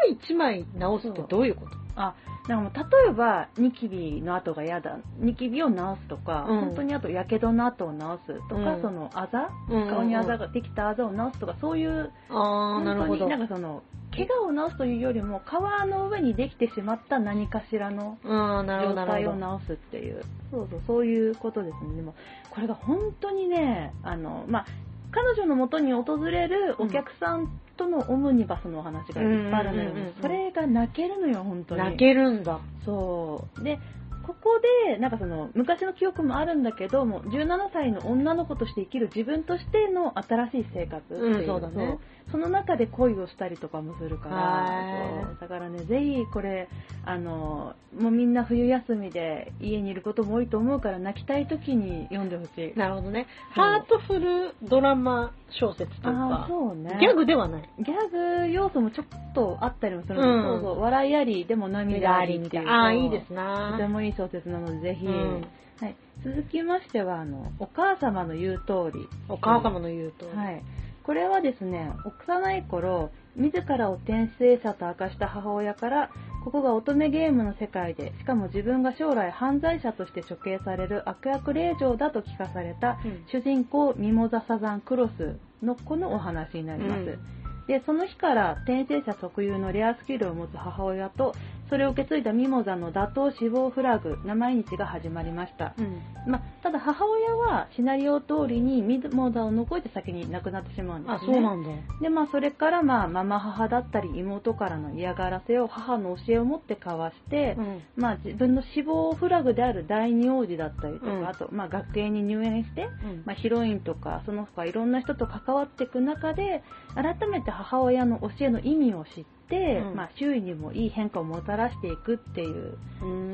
[0.07, 1.77] 皮一枚直すってどういうこと？
[1.95, 2.13] あ
[2.47, 6.59] なんかもう例えばニキビの跡が嫌だニキビを治すとか、うん。
[6.61, 8.81] 本当にあとやけどの跡を治すとか、うん。
[8.81, 13.27] そのあざうん顔にあざができたあざを治すとかそういうあー、なるほど。
[13.27, 13.81] なんかその
[14.17, 15.51] 怪我を治すというよりも皮
[15.87, 19.33] の上にできてしまった何かしらの状態を。
[19.33, 20.23] 治すっていう。
[20.51, 21.95] そうそうそういうことですね。
[21.95, 22.15] でも
[22.49, 24.65] これが本当にねあのまあ
[25.11, 31.81] 彼女のもとに訪れるお客さんとのオムニバスのお話がいっぱいあるのよ、それが泣けるのよ本当に。
[31.81, 32.59] 泣けるんだ。
[32.85, 33.63] そう。
[33.63, 33.79] で
[34.27, 34.59] ここ
[34.91, 41.97] でなんかその昔の記憶もあるんだけども17歳の女の子として生きる自分としての新しい生活っていううんそうだね。
[42.29, 46.67] その中で恋をしたりとかもするからだからねぜひこれ
[47.05, 52.77] あのもうみんな冬休みで家にいることも多いと思うから泣きたい時に読んでほしい。
[52.77, 53.27] なるほどね。
[53.51, 56.97] ハートフルドラマ小説とか、そうね。
[56.99, 57.69] ギャグではない。
[57.79, 60.43] ギャグ要素もちょっとあったりもするうん。
[60.43, 65.47] そうそう笑いありでも涙ありっていうああー、いいですとてなもいい小説なので、ぜひ、うん
[65.79, 69.07] はい、続きましてはあの、お母様の言う通り。
[69.29, 70.25] お母様の言うと。
[70.35, 70.63] はい。
[71.03, 76.09] これはですね、幼い頃、自らを転生者と明かした母親から、
[76.43, 87.01] ここが乙女ゲームの世界で、しかも自分が将来犯罪者として処刑される悪役令嬢だと聞かされたうん主人公ミモザサザンクロスの子のお話になります。
[87.01, 87.19] うん
[87.67, 91.35] で、その日から転生者特有のレアスキルを持つ母親と、
[91.69, 95.73] それを受け継いだミモザの打倒死亡フラグ、生日が始まりました。
[95.77, 96.31] うん。
[96.31, 101.15] まあ、ただ母親はシナリオ通りにミモザを残して先に亡くなってしまうんですね。
[101.15, 101.69] あ、そうなんだ。
[102.01, 107.81] で、まあ、それから、まあ、ママ母だったり妹からの嫌がらせを母の教えを持って交わして、うん。
[107.95, 116.63] まあ、自分の死亡フラグである第二王子だったりとか、うんあと、まあ、学園に入園して、うんまあ、ヒロインとかその他いろんな人と関わっていく中で
[116.95, 122.77] 改めて母親の教えの意味を知って、うんまあ、周囲にもいい変化をもたらしていくっていう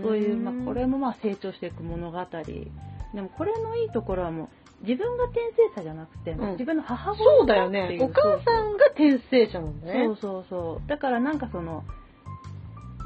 [0.03, 0.93] そういう、まあ、これも。
[0.93, 2.19] もまあ成長していく物語
[3.13, 4.49] でもこれのいいところはも
[4.81, 7.69] う自分が転生者じゃなくて、うん自分の母親そうだよ。
[7.69, 10.05] ねお母さんが転生者なんだね。
[10.05, 11.83] そうそうそうだからなんかその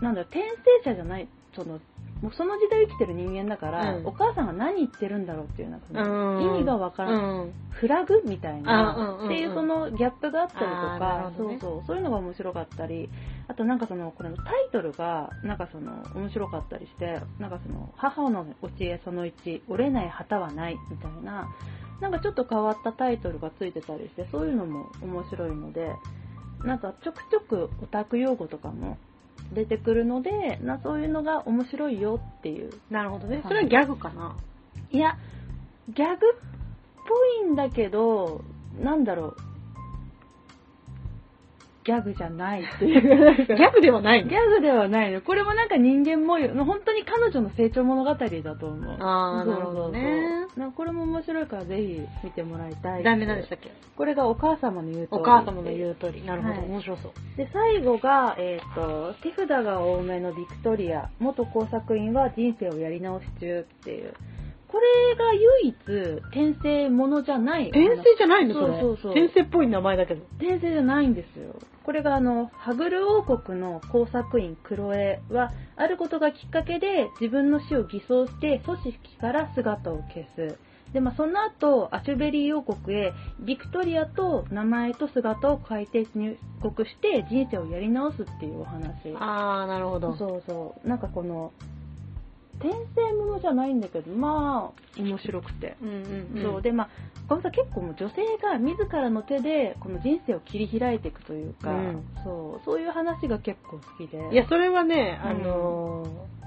[0.02, 0.42] なんだろう転
[0.84, 1.80] 生者じゃないその
[2.22, 4.08] もうその時代を生きてる人間だから、うん。
[4.08, 6.44] お母さんが何言ってるんだろうっていうなんかそのうん。
[6.44, 7.54] 意味がわからない、うん。
[7.70, 11.36] フラグみたいな、うんっていうそのギャップがあったりとかね。
[11.38, 13.10] そうそう、そういうのが面白かったり、
[13.48, 21.48] あとなんかその、これのタイトルが、なんかその、面白かったりして、なんかその、母の教えその1、折れない旗はない、みたいな、
[22.02, 25.94] なんかちょっと変わったタイトルがついてたりして、そういうのも面白いので、
[26.64, 28.98] なんかちょくちょくオタク用語とかも
[29.54, 33.42] 出てくるので、なそういうのが面白いよっていうなるほどね。
[33.48, 34.36] それはギャグかな。
[34.92, 35.18] いや、
[35.90, 36.18] ギャグっ
[37.08, 38.42] ぽいんだけど、
[38.80, 39.47] なんだろう。
[41.88, 43.02] ギャグじゃないっていう。
[43.48, 44.30] ギャグではないの？
[44.30, 45.22] ギャグではないの。
[45.22, 46.54] これもなんか人間模様。
[46.66, 48.96] 本当に彼女の成長物語だと思う。
[49.00, 53.04] あーそうなるほどねなこれも面白いからぜひ見てもらいたい。
[53.04, 53.72] 題名何でしたっけ？
[53.96, 56.26] これがお母様の言うとお母様の言う通り。
[56.26, 56.54] なるほど。
[56.56, 57.38] はい面白そう。
[57.38, 64.14] で、最後が、えっ、と、手札が多めのビクトリア、元工作員は人生をやり直し中っていう。
[64.68, 65.76] これが唯一、
[66.30, 67.70] 転生ものじゃない。
[67.70, 68.54] 転生じゃないの？
[68.54, 68.82] それ。
[68.82, 70.24] そうそう転生っぽい名前だけど。
[70.38, 71.56] 転生じゃないんですよ。
[71.84, 80.58] これがあの、ハグル王国の工作員クロエは、あることがきっかけで自分の死を偽装して組織から姿を消す。
[80.92, 89.14] で、まあ、その後、アシュベリー王国へ、ビクトリアと名前と姿を変えて入国して人生をやり直すっていうお話。
[89.16, 90.16] あー、なるほど。
[90.18, 90.88] そうそう。
[90.88, 91.52] なんかこの、
[92.60, 95.78] 転生ものじゃないんだけど、まあ、面白くて。
[95.82, 96.44] うんうんうん。
[96.44, 96.62] そう。
[96.62, 96.90] でまあ
[97.28, 102.06] このさ結構もう女性が自らの手でこの人生を切り開いていくというか、うん。
[102.24, 102.66] そう。
[102.66, 104.30] そういう話が結構好きで。
[104.32, 106.38] いや、それはね、うんあのー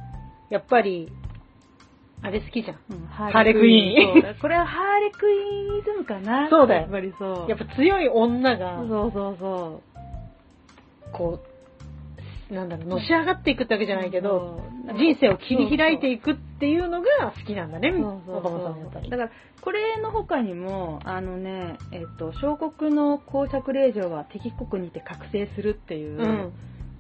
[0.51, 1.13] やっぱり、
[2.23, 2.79] あれ好きじゃん。
[2.91, 4.35] うんハーレクイーン。
[4.41, 6.51] これはハーレクイーンイズムかな。
[6.51, 6.81] そうだよ。
[6.83, 7.49] やっぱりそう。
[7.49, 9.83] やっぱ強い女が、そうそうそ
[11.13, 11.50] こう、
[12.51, 14.61] なんだろう、のし上がっていくってわけじゃないけど、
[14.99, 19.17] 人生を切り開いていくっていうのが好きなんだね、そうそう岡本さんはやっぱりだ。
[19.17, 26.53] からこれの他にもあのねえっと小国の公爵令嬢は敵国にて覚醒するっていう、うん。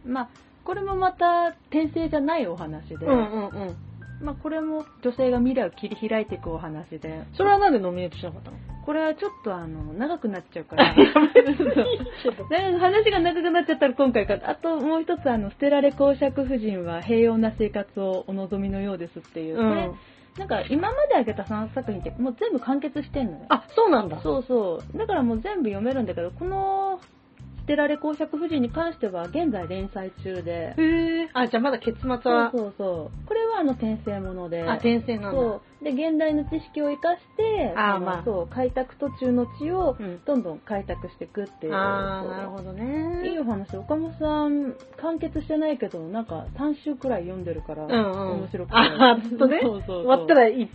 [0.05, 0.29] まあ
[0.65, 3.77] これもまた転生じゃないお話で、うんうんうん。
[4.21, 8.57] まあ、これも女性が未来を切り開いていくお話で、それはなんでノミネートしなかったの？
[8.85, 10.95] これはちょっとあの、長くなっちゃうから。
[10.95, 11.01] で
[12.79, 14.51] 話が長くなっちゃったら今回から。
[14.51, 19.57] あともう一つあの、捨てられ公爵夫人は平穏な生活をお望みのようですっていう。
[19.57, 19.91] これ、
[20.39, 23.47] なんか今まで挙げた3作品ってもう全部完結してんのよ。
[23.49, 24.21] あ、そうなんだ。
[24.21, 24.99] そうそう。
[24.99, 27.07] だからもう全部読めるんだけど、この、捨
[27.71, 30.75] てられ公爵夫人に関しては現在連載中で。
[30.77, 31.31] へえ。
[31.33, 33.27] あ、じゃあまだ結末そうは、そうそう。
[33.29, 34.69] これはあの転生もので。
[34.69, 35.41] あ、転生なんだ。
[35.41, 35.85] そう。
[35.85, 41.75] で、現代の知識を生かして、のあーまあそう、開拓途中の地をうんどんどん開拓していくっていう。
[41.75, 43.29] あー、そうなるほどね。
[43.31, 43.77] いいお話。
[43.77, 48.41] 岡本さん、完結してないけど、なんか3週くらい読んでるから、うんうん。
[48.41, 48.77] 面白くて。
[48.77, 49.61] あー、ずっとね。
[49.63, 50.69] そうそうそう終わったらい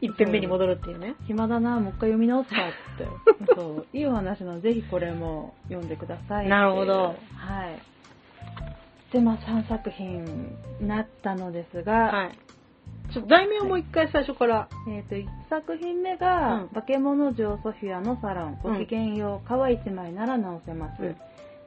[0.00, 1.14] 一遍目に戻るっていうね。
[1.26, 3.06] 暇だな、もう一回読み直すかって。
[3.54, 3.86] そう。
[3.92, 6.48] いいお話なので、ぜひこれも読んでください。
[6.48, 9.12] なるほどはい。
[9.12, 12.38] で、まあ3作品になったのですが、はい。
[13.12, 14.68] ちょっと題名をもう一回最初から。
[14.88, 21.02] えっ、と、1作品目が、うん化け物城ソフィアのサロン、ごきげんよう、皮一枚なら直せます。
[21.02, 21.16] うん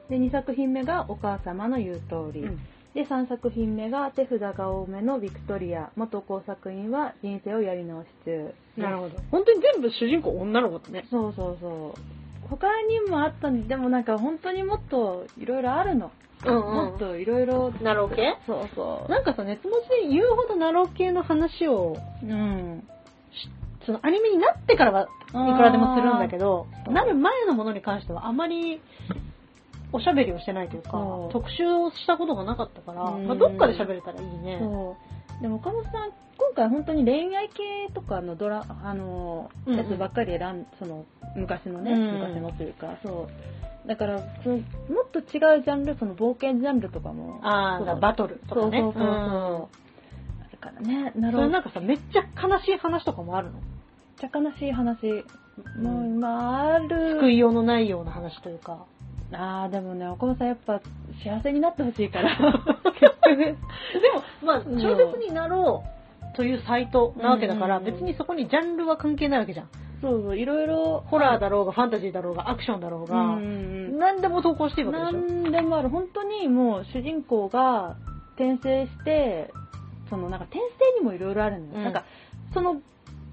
[0.08, 2.40] で、2作品目が、お母様の言う通り。
[2.40, 2.58] うん
[2.94, 8.54] で、3作品目が、手札が多めのビクトリア、元工作員は人生をやり直し中。
[8.76, 9.18] なるほど。
[9.30, 11.04] 本当に全部主人公女の子だね。
[11.10, 12.48] そうそうそう。
[12.48, 16.12] 他にもあったんで、でもなんか本当にもっといろいろあるの。
[16.46, 17.72] うんもっといろいろ。
[17.82, 19.10] なろう系そうそう。
[19.10, 22.86] なんかさ、熱文字で言うほどなろう系の話を、うん。
[23.86, 28.80] そのアニメになってからはいくらでもするんだけどなる前のものに関してはあまり
[29.94, 30.90] おしゃべりをしてないというか
[31.30, 34.58] 特集をしたことがなかったから、うんまあ、どっかで喋れたらいいね。
[35.40, 35.92] でも岡本さん、
[36.36, 41.04] 今回本当に恋愛系とかのドラ、あの、うんうんやつばっかり選ん、その、
[41.36, 43.28] 昔のね、うん昔のというか、そ
[43.84, 43.88] う。
[43.88, 44.62] だから、そのも
[45.06, 47.40] っと違うジャンル、その冒険ジャンルとかも。
[47.42, 48.80] ああ、そうバトルとかね。
[48.80, 49.12] そうそうそうそう。
[49.12, 49.68] んあ
[50.52, 51.42] るからね、なそるほど。
[51.42, 53.54] れなんかさ、めっちゃ悲しい話とかもあるの？
[53.54, 53.62] めっ
[54.18, 55.24] ちゃ悲しい話。
[55.82, 57.20] もう、まあ、ある。
[57.20, 58.86] 救いようのないような話というか。
[59.32, 60.80] ああ、でもね、岡本さんやっぱ
[61.24, 62.36] 幸せになってほしいから。
[62.36, 63.36] 結局。
[63.36, 63.56] でも、
[64.42, 65.82] まあ、うん小説になろ
[66.32, 69.68] うというサイトなわけだから、別にそこにジャンルは関係ないわけじゃん。
[70.00, 71.04] そうそう、いろいろ。
[71.06, 75.34] ホラーだろうが、ファンタジーだろうが、アクションだろうが、うん何でも投稿していいわけでしょ。
[75.34, 75.88] 何でもある。
[75.88, 77.96] 本当にもう主人公が
[78.36, 79.50] 転生して、
[80.10, 80.60] そのなんか転
[80.94, 81.78] 生にもいろいろあるんだよ。
[81.78, 82.04] うんなんか、
[82.52, 82.72] その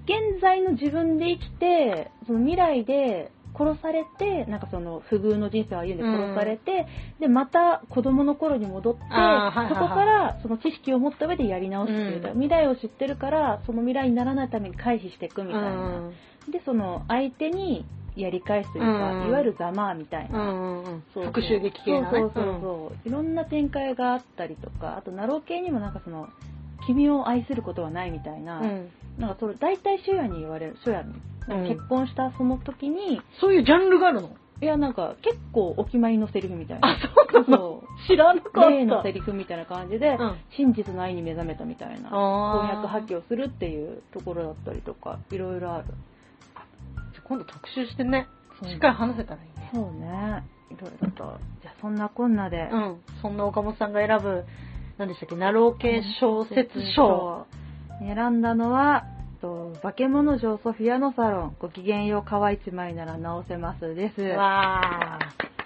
[0.04, 6.86] 現在の自分で生きて、その未来で殺されて、なんかその不遇の人生を歩んで殺されて、
[7.20, 12.32] で、また子供の頃に戻って、そこからその知識を持った上でやり直すっていう、うん。
[12.32, 15.70] 未来を知ってるから、その未来にならないために回避していくみたいな。
[15.70, 16.12] う
[16.48, 16.50] ん。
[16.50, 17.84] で、その相手に
[18.16, 19.28] やり返すというか、うん。
[19.28, 20.84] いわゆるざまあみたいな。
[21.14, 22.18] そう復讐劇系なね。
[22.20, 26.28] そうそうそうそう、いろんな展開があったりとかあとナロー系にもなんかその
[26.86, 28.88] 君を愛することはないみたいな、うん。
[29.18, 31.14] なんかそれ大体初夜に言われる初夜に、
[31.48, 31.68] うん。
[31.68, 34.30] 結婚したその時にそういうジャンルがあるの？
[34.60, 36.88] いやなんか結構お決まりのセリフみたいな。
[36.88, 36.96] あ、
[37.32, 38.70] そう知らなかった。
[38.70, 40.36] 例のセリフみたいな感じで、うん。
[40.56, 45.86] 真実の愛に目覚めたみたいな婚約破棄をするっていうところだったりとかいろいろある。
[45.86, 48.28] じゃあ今度特集してね、
[48.62, 49.70] しっかり話せたらいいね。
[49.74, 50.44] そうね。
[50.70, 51.40] いろいろと。
[51.60, 53.00] じゃあそんなこんなで、うん。
[53.20, 54.44] そんな岡本さんが選ぶ、
[55.02, 57.46] 何でしたっけ、ナロー系小説賞。
[57.98, 59.04] 選んだのは、
[59.40, 64.22] と化け物城ソフィアのサロン、ごきげんよう皮一枚なら直せますです。
[64.22, 65.18] いや、わ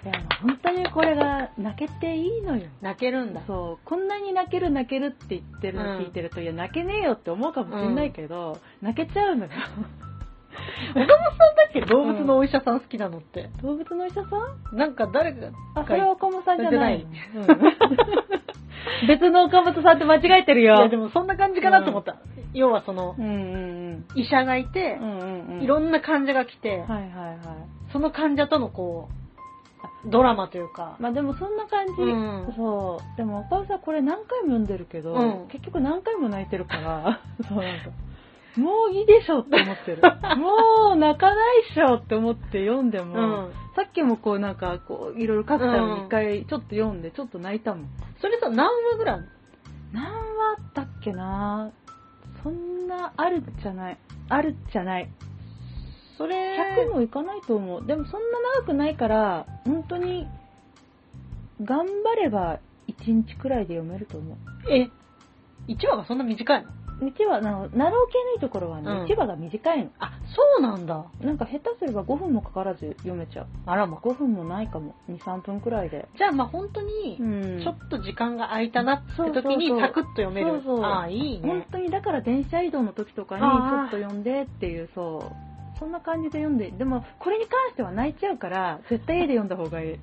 [0.03, 0.41] ー。
[0.41, 2.63] 本当にこれが泣けていいのよ。
[2.81, 3.41] 泣けるんだ。
[3.45, 9.51] そう、こんなに泣ける泣けるって言ってるの聞いてると、いや、泣けねえよって思うかもしれないけど、泣けちゃうのよ。
[10.91, 11.07] 岡本さん
[11.55, 13.49] だっけ動物のお医者さん好きなのって。
[13.61, 14.27] 動物のお医者さ
[14.73, 14.77] ん？
[14.77, 17.05] なんか誰かあ、それは岡本さんじゃない。
[19.07, 20.75] 別の岡本さんって間違えてるよ。
[20.75, 22.17] いやでもそんな感じかなと思った。
[22.53, 23.27] 要はそのう、んう
[23.97, 25.11] ん医者がいてう、ん。
[25.11, 25.61] うんうんうん。
[25.61, 27.37] いろんな患者が来て、はいはいはい。
[27.91, 29.09] その患者とのこ
[30.05, 31.93] う、ドラマというか、まあでもそんな感じ。
[32.01, 33.17] うんそう。
[33.17, 37.89] でも岡尾さんこれ何回も読んでるけど、うん結局何回も泣いてるから、 そうなんか、
[38.57, 40.01] もういいでしょって思ってる。
[40.37, 47.87] もう泣かないっしょって思って読んでも、うんさっきもこうなんかこういろいろ書くために一回ちょっと読んでちょっと泣いたもん。
[48.19, 49.21] それさ、何話ぐらい？
[49.93, 50.09] 何話
[50.57, 51.71] あったっけな？
[52.41, 53.97] そんなあるじゃない。
[54.29, 55.09] あるじゃない。
[56.17, 57.85] それ、100もいかないと思う。
[57.85, 60.27] でもそんな長くないから、本当に、
[61.61, 64.37] 頑張れば1日くらいで読めると思う。
[64.71, 64.89] え、
[65.67, 66.69] 1話がそんな短いの？
[66.99, 69.91] 1話、なのナロー系のいいところはね、うん1話が短いの。
[69.99, 71.05] あ、そうなんだ。
[71.21, 73.47] なんか下手すれば5分もかからず読めちゃう。
[73.65, 73.97] あらま。
[73.97, 74.95] 5分もないかも。
[75.09, 76.07] 2、3分くらいで。
[76.17, 80.61] じゃあまあ本当に、んちょっと時間が空いたなってそうそうそう時にサクッと読める。
[80.63, 81.67] そうそうああ、いい本ね。
[81.71, 85.77] 当にだから電車移動の時とかにちょあーっと読んでっていう、そう。
[85.79, 89.99] そんな感じで読んで、でもこれに関しては泣いちゃうから、絶対家で読んだ方がいい。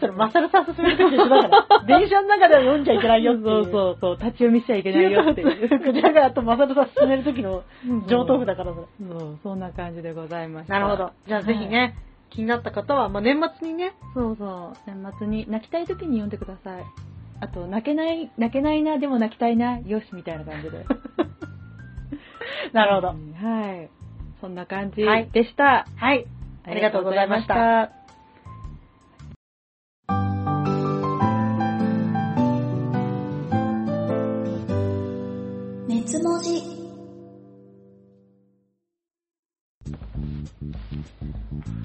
[0.00, 1.84] それ、マサルさん勧める時と一緒だから。
[1.86, 3.64] 電車の中では読んじゃいけないよっていう。
[3.64, 5.80] そうそうそう、立ち読みしちゃいけないよっていう。
[5.80, 7.62] クジャガーとマサルさん勧める時の
[8.06, 9.08] 上等句だからそれ。
[9.08, 10.74] そう、そんな感じでございました。
[10.74, 11.12] なるほど。
[11.26, 11.94] じゃあぜひね、
[12.30, 16.84] 気になった方は、まあ、年末にね、そうそう、年末に泣きたい時に読んでください。
[17.40, 20.84] あと、泣けない、泣けないな、でも泣きたいな、よし、みたいな感じで。
[22.72, 23.14] なるほどう。
[23.14, 23.90] んはい。
[24.40, 25.86] そんな感じはいでした。
[25.96, 26.26] はい。
[26.64, 27.99] ありがとうございました。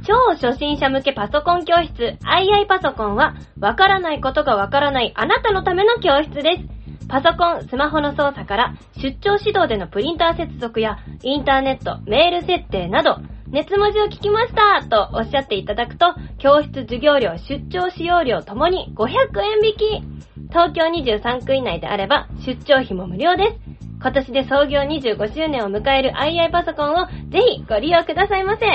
[0.03, 7.07] 超初心者向けパソコン教室 II パソコンはわからないことがわからないあなたのための教室です。
[7.07, 13.17] パソコン、スマホの操作から出張指導でのプリンター接続やインターネット、メール設定など
[13.47, 19.07] 熱文字を聞きましたとおっしゃっていただくと教室授業料、出張使用料ともに500
[19.43, 20.15] 円引き。
[20.49, 23.84] 東京23区以内であれば出張費も無料です。
[24.01, 28.65] 今年で創業25周年を迎える II パソコンをぜひご利用くださいませ。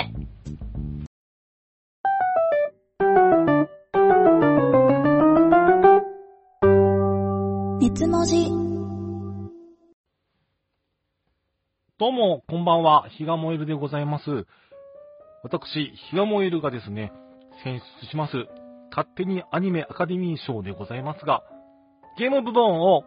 [7.81, 8.51] 熱文字
[11.99, 13.09] どうも、こんばんは。
[13.11, 14.47] 比嘉燃えるでございます。
[15.43, 17.13] 私、比嘉燃えるがですね、
[17.63, 18.47] 選出します、
[18.91, 21.43] 勝手にアニメアカデミー賞でございますが、
[22.19, 23.05] ゲーム部門を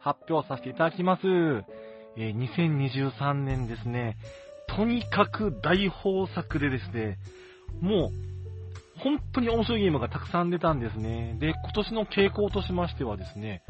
[0.00, 1.22] 発表させていただきます。
[2.16, 4.16] えー2023年ですね、
[4.66, 7.18] とにかく大豊作でですね、
[7.80, 8.10] もう、
[8.98, 11.36] 本当に面白いゲームがたくさん出たんですね。
[11.38, 13.62] で、今年の傾向としましてはですね、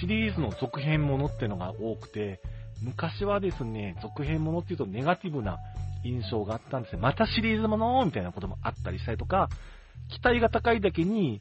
[0.00, 2.40] シリーズの続編ものっていうのが多くて、
[2.82, 5.58] 昔はですね、続編ものっていうとネガティブな
[6.04, 7.00] 印象があったんですね。
[7.00, 9.48] またシリーズものみたいなこともあったりしたりとか、
[10.10, 11.40] 期待が高いだけに、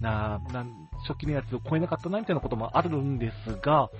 [0.00, 3.90] ななん初期のやつを超えなかったなみたいなこともあるんですが、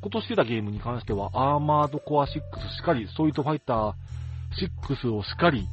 [0.00, 3.94] 今年出たゲームに関しては、アーマードコア6しかり、ストリートファイター
[4.88, 5.66] 6をしかり、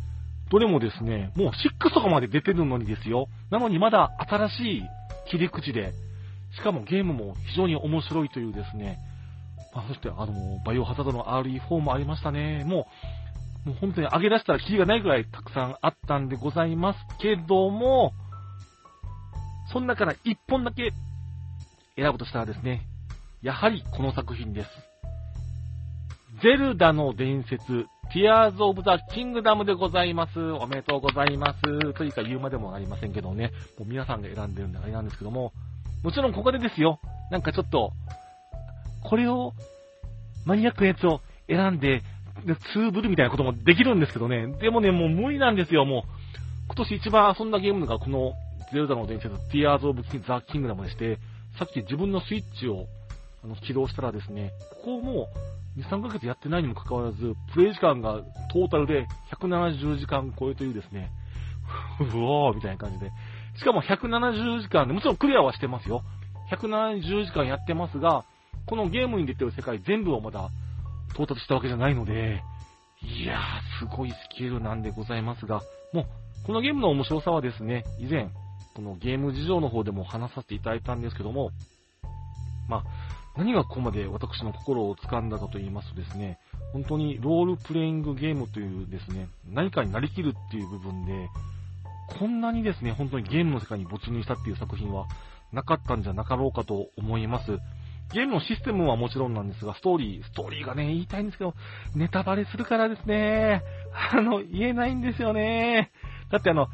[0.49, 3.28] どれもですね、もう6とかまで出てるのにですよ。
[3.49, 4.84] なのにまだ新しい
[5.30, 5.93] 切り口で、
[6.55, 8.97] しかもゲームも非常に面白いというですね、
[9.74, 10.34] まあ、そしてあの、
[10.66, 12.63] バイオハザードの RE4 もありましたね。
[12.66, 12.88] も
[13.66, 18.13] う、もう本当に上げ出したらキリがないぐらいたくさんあったんでございますけども、
[19.76, 20.93] その中から1本だけ
[21.97, 22.88] 選ぶとしたらですね、
[23.41, 24.69] やはりこの作品です。
[26.41, 30.39] ゼルダの伝説、Tears of the Kingdom でございます。
[30.39, 31.93] おめでとうございます。
[31.95, 35.51] というか言うまでもありませんけどね、もう皆さんが選んでるんであれなんですけども、
[36.03, 37.91] もちろんここでですよ、なんかちょっと、
[39.03, 39.51] これを、
[40.45, 41.19] マニアックなやつを
[41.49, 42.01] 選んで、
[42.71, 46.09] ツーブルみたいなこともできるんですけどね、でもね、もう無理なんですよ、もう。
[46.67, 48.32] 今年一番遊んだゲームがこの、
[48.76, 51.17] ゼルダの伝説、Tears of the Kingdom でして、
[51.57, 52.88] さっき自分のスイッチを
[53.41, 54.51] あの起動したらですね、
[54.84, 55.30] ここも
[55.78, 58.19] 2、3ヶ月やってないにもかかわらず、プレイ時間が
[58.51, 61.09] トータルで170時間超えというですね、
[62.13, 63.11] うおーみたいな感じで。
[63.57, 66.01] しかも170時間で、もちろんクリアはしてますよ。
[66.51, 68.26] 170時間やってますが、
[68.65, 70.49] このゲームに出てる世界全部をまだ
[71.13, 72.43] 到達したわけじゃないので、
[73.01, 75.61] いやー、すごいスキルなんでございますが、
[75.93, 76.05] もう、
[76.45, 78.30] このゲームの面白さはですね、以前、
[78.76, 81.51] このゲーム事情の方でも話させていただいたんですけども、
[82.67, 82.84] まあ、
[83.38, 86.39] 何がここまで私の心を掴んだかと言いますとですね、
[86.73, 91.30] 本当にロールプレイングゲームというですね、何かになりきるっていう部分で、
[92.19, 95.07] こんなにですね、本当にゲームの世界に没入したっていう作品は
[95.53, 97.57] なかったんじゃなかろうかと思います。
[98.13, 101.53] ゲームのシステムはもちろんなんですが、ストーリー、ストーリーがね、言いたいんですけど、
[101.95, 103.63] ネタバレするからですね、
[104.13, 105.91] あの、言えないんですよね。
[106.32, 106.67] だってあの、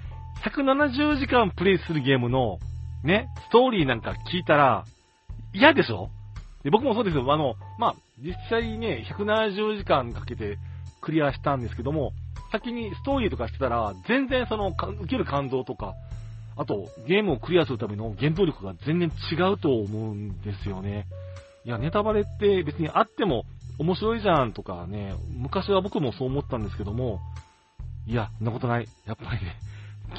[0.43, 2.59] 170時間プレイするゲームの、
[3.03, 4.85] ね、ストーリーなんか聞いたら、
[5.53, 6.09] 嫌でしょ？
[6.63, 7.31] で僕もそうですよ。
[7.31, 10.57] あの、まあ、実際ね、170時間かけて
[11.01, 12.13] クリアしたんですけども、
[12.51, 15.93] 先にストーリーとかしてたら、全然その、受ける感動とか、
[16.57, 21.07] あと、ゲームをクリアするための原動力が全然違うと思うんですよね。
[21.65, 23.45] いや、ネタバレって別にあっても
[23.79, 27.19] 面白いじゃんとかね、昔は僕もそう思ったんですけども、
[28.05, 28.87] いや、そんなことない。
[29.05, 29.55] やっぱりね、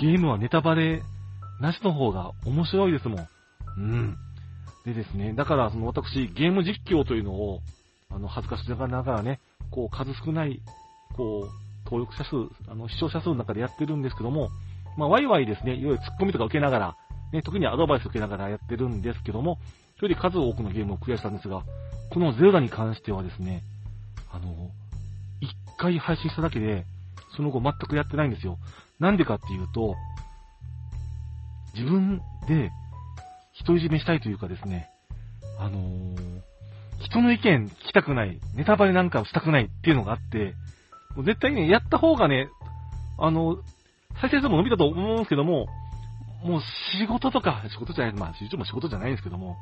[0.00, 1.02] ゲームはネタバレ
[1.60, 3.28] なしの方が面白いですもん。
[3.76, 4.16] うん。
[4.84, 7.60] でですね、だからその私、ゲーム実況というのを、
[8.10, 9.40] あの、恥ずかしながらね、
[9.70, 10.60] こう、数少ない、
[11.16, 14.50] こう、登録者数、あの、視聴者数の中でやってるんですけども、
[14.96, 16.96] まあ、ワイワイですね、いわゆるツッコミとか受けながら、
[17.32, 19.58] ね、特にアドバイス受けながらやってるんですけども、
[19.96, 21.62] それで数多くのゲームをクリアしたんですが、
[22.10, 23.62] このゼルダに関してはですね、
[24.30, 24.70] あの、
[25.40, 26.84] 一回配信しただけで、
[27.36, 28.58] その後全くやってないんですよ。
[29.02, 29.94] なんでかっていうと、
[31.74, 32.70] 自分で
[33.66, 34.88] 独り占めしたいというかですね、
[35.58, 36.42] あのー
[37.02, 40.54] 人の意見聞きたくない、ネタバレなんかをしたくないっていうのがあって、
[41.16, 42.48] もう絶対ね、やった方がね、
[43.18, 43.56] あの、
[44.20, 45.66] 再生数も伸びたと思うんですけども、
[46.44, 46.60] もう
[46.98, 49.56] 仕事とか、仕事じゃない、まあ、一応も仕事じゃないんですけども、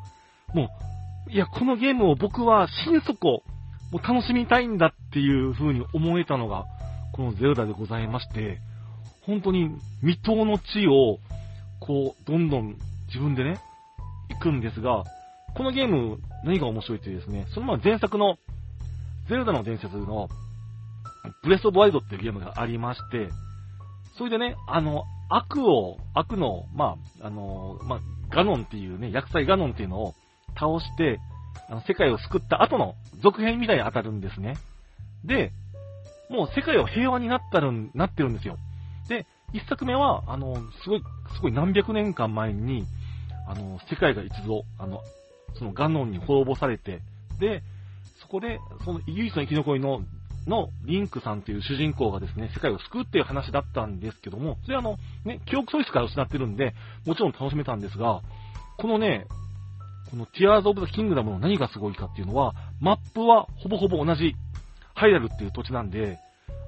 [0.55, 0.69] も
[1.29, 3.43] う、いや、このゲームを僕は心底、
[3.91, 6.67] もう楽しみたいんだっていう風に思えたのが、
[7.15, 8.61] このゼルダでございまして、
[9.31, 9.71] 本当に
[10.01, 11.21] 未踏の地を、
[11.79, 12.77] こう、どんどん
[13.07, 13.61] 自分でね、
[14.29, 15.05] 行くんですが、
[15.57, 18.39] このゲーム、何が面白いってですね、そのま前作の、
[19.29, 20.29] ゼルダの伝説の、
[21.45, 23.29] ブレスオブワイドっていうゲームがありまして、
[24.19, 28.01] それでね、あの、悪を、悪の、まあ、あの、まあ、
[28.31, 30.15] ガノンっていうね、薬剤ガノンっていうのを
[30.59, 31.21] 倒して、
[31.69, 34.57] あの、世界を救った後の続編みたいに当たるんですね。
[35.25, 35.53] で、
[36.29, 38.57] もう世界は平和になったるん、なってるんですよ。
[39.11, 40.55] で、一作目は、あの、
[40.85, 41.03] すごい、
[41.35, 42.87] すごい何百年間前に、
[43.49, 45.01] あの、世界が一度、あの、
[45.59, 47.01] そのガノンに滅ぼされて、
[47.41, 47.63] で、
[48.23, 50.03] そこで、その唯一の生き残りの、
[50.47, 58.23] のリンクさんっていう主人公がですね、世界を救うっていう話だったんですけども、それあの、ね、記憶喪失から失ってるんで、もちろん楽しめたんですが、
[58.79, 59.27] このね、
[60.11, 64.35] この Tears of the Kingdom の何がすごいかっていうのは、マップはほぼほぼ同じ、
[64.95, 66.19] ハイラルっていう土地なんで、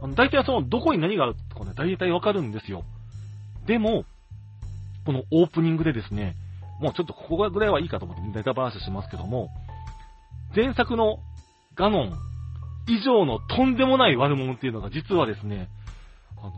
[0.02, 2.84] あの、大体その、どこに何があるとかね、大体わかるんですよ。
[3.66, 4.04] でも、
[5.06, 6.36] このオープニングでですね、
[6.80, 9.48] もうちょっとここぐらいはいいかと思ってネタ話しますけども、
[10.54, 11.18] 前作の
[11.76, 12.12] ガノン
[12.88, 15.68] 以上のとんでもない悪者っていうのが実はですね、
[16.36, 16.52] あの、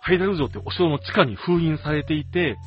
[0.00, 2.58] ハイダル城ってお城の地下に封印されていて、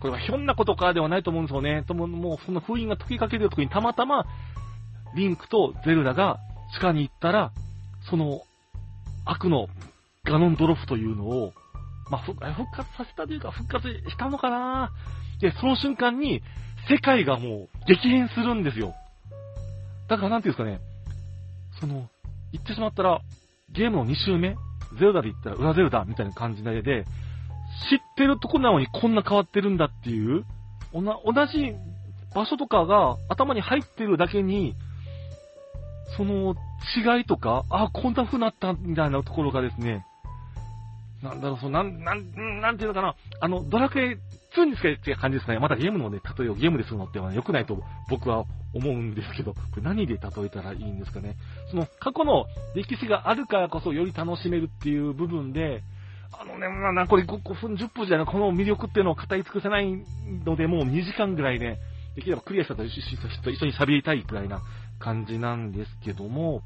[0.00, 1.84] これはひょんなことかではないと思うんですよね。
[1.86, 4.24] とも、もうその封印が解きかける時にたまたま、
[5.14, 6.38] リンクとゼルダが
[6.74, 7.52] 地下に行ったら、
[8.10, 8.42] その
[9.26, 9.68] 悪の
[10.24, 11.52] ガノンドロフというのを、
[12.10, 14.92] まあ、復活させたというか、復活したのかな
[15.40, 16.42] で、その瞬間に、
[16.88, 18.94] 世界がもう激変するんですよ。
[20.08, 20.80] だからなんていうんですかね、
[21.80, 22.08] その、
[22.52, 23.20] 言ってしまったら、
[23.72, 24.56] ゲームの2周目、
[24.98, 27.04] ゼルダで言ったら裏ゼルダみたいな感じで、
[27.90, 30.44] 知ってるとこなのにこんな変わってるんだっていう、
[30.92, 31.02] 同
[31.46, 31.74] じ
[32.34, 34.74] 場所とかが頭に入ってるだけに、
[36.16, 36.54] その
[36.96, 40.04] 違いとか、あ、こんな風になったみたいなところがですね、
[41.22, 44.18] なんだろう、そう、なん、なん、なんていうのかな、あの、ドラクエ
[44.56, 45.58] 2に使えって感じですかね。
[45.58, 48.44] またゲームのね、例えをゲームでするのっては良くないと僕は
[48.74, 51.36] 思うんですけど、これ何で例えたらいいんですかね。
[51.70, 55.82] その過去の歴史があるからこそより楽しめるっていう部分で、
[56.32, 59.86] あのね、まあ、な、これ 5, 5分、10分じゃない、この魅力っていうのを語り尽くせない
[60.44, 61.78] ので、もう2時間ぐらいね、
[62.14, 64.62] できればクリアしたと一緒に喋りたいくらいな
[64.98, 66.62] 感じなんですけども、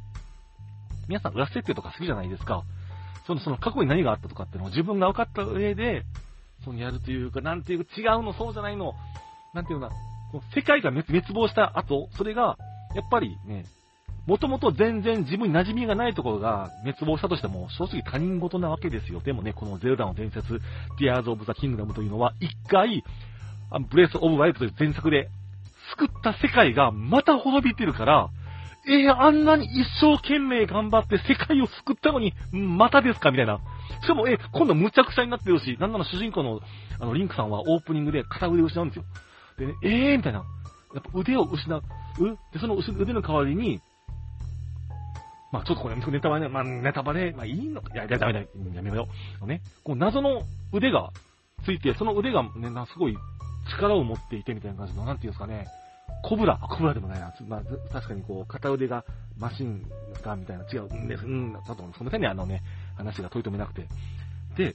[1.09, 2.63] 皆さん裏設定とか好きじゃないですか。
[3.27, 6.05] その、その過去に何があったとかっていうのを自分が分かった上で、
[6.65, 8.95] そのやるというか、なんていう違うの、そうじゃないの、
[9.55, 10.01] なんていうのかな、
[10.55, 12.57] 世界が滅亡した後、それが、
[12.95, 13.65] やっぱりね、
[14.27, 19.21] もともと全然自分に馴染みがないところが滅亡したとしても、正直他人事なわけですよ。
[19.21, 20.61] でもね、このゼルダの伝説、
[20.99, 23.03] ティアーズ・オブ・ザ・キングダムというのは、一回、
[23.91, 25.31] ブレス・オブ・ワイルドという前作で、
[25.97, 28.31] 救った世界がまた滅びてるから、
[28.89, 33.61] えー、あんなに一生懸命頑張って世界を救ったのに、またですかみたいな。
[34.03, 36.61] しかも、えー、今度むちゃくちゃになってるし、なんなら主人公の、
[36.99, 39.05] あの、リンクさんはオープニングで片腕を失うんですよ。
[39.59, 40.45] でね、えー、みたいな。
[40.95, 41.83] やっぱ腕を失う。
[42.53, 43.81] で、その腕の代わりに、
[45.53, 49.09] まあちょっとこれネタバレ、まあネタバレ、まあいいのか、いや、いや、ダメだ、やめよ
[49.43, 49.47] う。
[49.47, 51.11] ね、こう謎の腕が
[51.65, 52.51] ついて、その腕がね、
[52.93, 53.17] すごい
[53.77, 55.67] 力を持っていてみたいな感じの、なんていうんですかね、
[56.23, 57.33] コブラ、コブラでもないな。
[57.49, 57.63] まあ、
[57.93, 59.05] 確かにこう、片腕が
[59.39, 59.85] マシン
[60.23, 61.25] かみたいな、違うんです。
[61.25, 62.63] うん、ちょっと、その点にあのね、
[62.97, 63.87] 話が問い止めなくて。
[64.57, 64.75] で、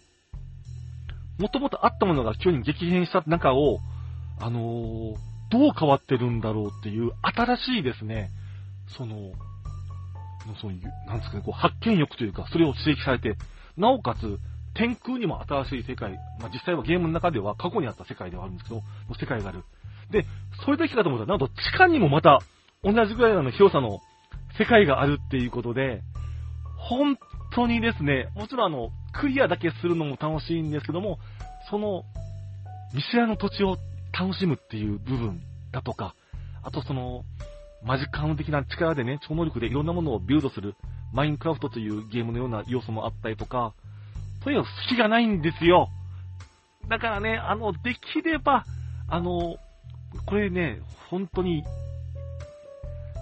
[1.37, 3.79] もともとあったものが急に激変した中を、
[4.39, 5.15] あのー、
[5.51, 8.29] どう変わってるんだろうっていう、新しいですね、
[8.97, 9.31] その、
[10.61, 13.37] そういう、なんですかね、こう、発見欲というか、それを刺激されて、
[13.77, 14.39] なおかつ、
[14.75, 18.81] 天空にも新しい世界、まあ、実際はゲームの中では過去にあった世界ではあるんですけど、
[19.19, 19.63] 世界がある。
[20.11, 20.25] で、
[20.63, 22.39] それだけかと思ったら、なんと地下にもまた
[22.83, 23.99] 同じぐらいの広さの
[24.57, 26.01] 世界があるっていうことで、
[26.77, 27.17] 本
[27.53, 31.19] 当にですね、もちろんあの、クリアだけするのも楽しいんですけども、
[31.69, 32.03] その、
[32.93, 33.77] 見知らぬ土地を
[34.17, 35.41] 楽しむっていう部分
[35.71, 36.15] だとか、
[36.63, 37.23] あとその、
[37.83, 40.75] マジカム的な力でね、超能力でいろんなものをビルドする、
[41.13, 43.73] マインクラフトというゲームのような要素もあったりとか、
[44.43, 45.89] とにかく好きがないんですよ。
[46.87, 48.65] だからね、あの、できれば、
[49.07, 49.57] あの、
[50.25, 51.63] これね、本当に、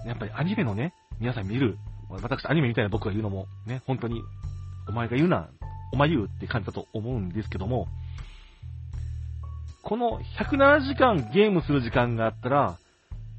[0.06, 1.78] やっぱりアニメのね、皆さん見る、
[2.10, 4.22] 私アニメみたいな僕が言うのも、ね、本当に、
[4.88, 5.50] お前が言うな、
[5.94, 7.88] お前言うって感じだと思うんですけども、
[9.82, 12.78] この107時間ゲームする時間があったら、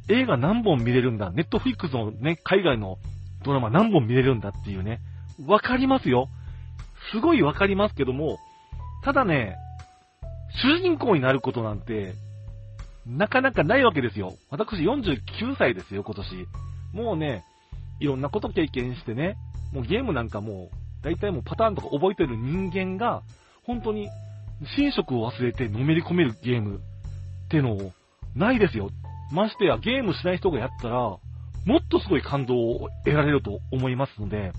[0.08, 2.98] 映画何本見れるんだ、ネットフリックスのね、海外の
[3.42, 5.00] ドラマ何本見れるんだっていうね、
[5.46, 6.28] わかりますよ。
[7.12, 8.38] すごいわかりますけども、
[9.04, 9.56] ただね、
[10.62, 12.14] 主人公になることなんて、
[13.06, 14.34] なかなかないわけですよ。
[14.50, 16.46] 私49歳ですよ、今年。
[16.92, 17.44] もうね、
[18.00, 19.36] いろんなこと経験してね、
[19.72, 23.22] もうゲームなんかもう、大体もうパターンとか覚えてる人間が、
[23.64, 24.08] 本当に、
[24.78, 27.92] 寝食を忘れてのめり込めるゲームってのを、
[28.34, 28.90] ないですよ。
[29.32, 31.20] ましてや、ゲームしない人がやったら、も
[31.78, 34.52] っとすごい感動を得られると思いますので、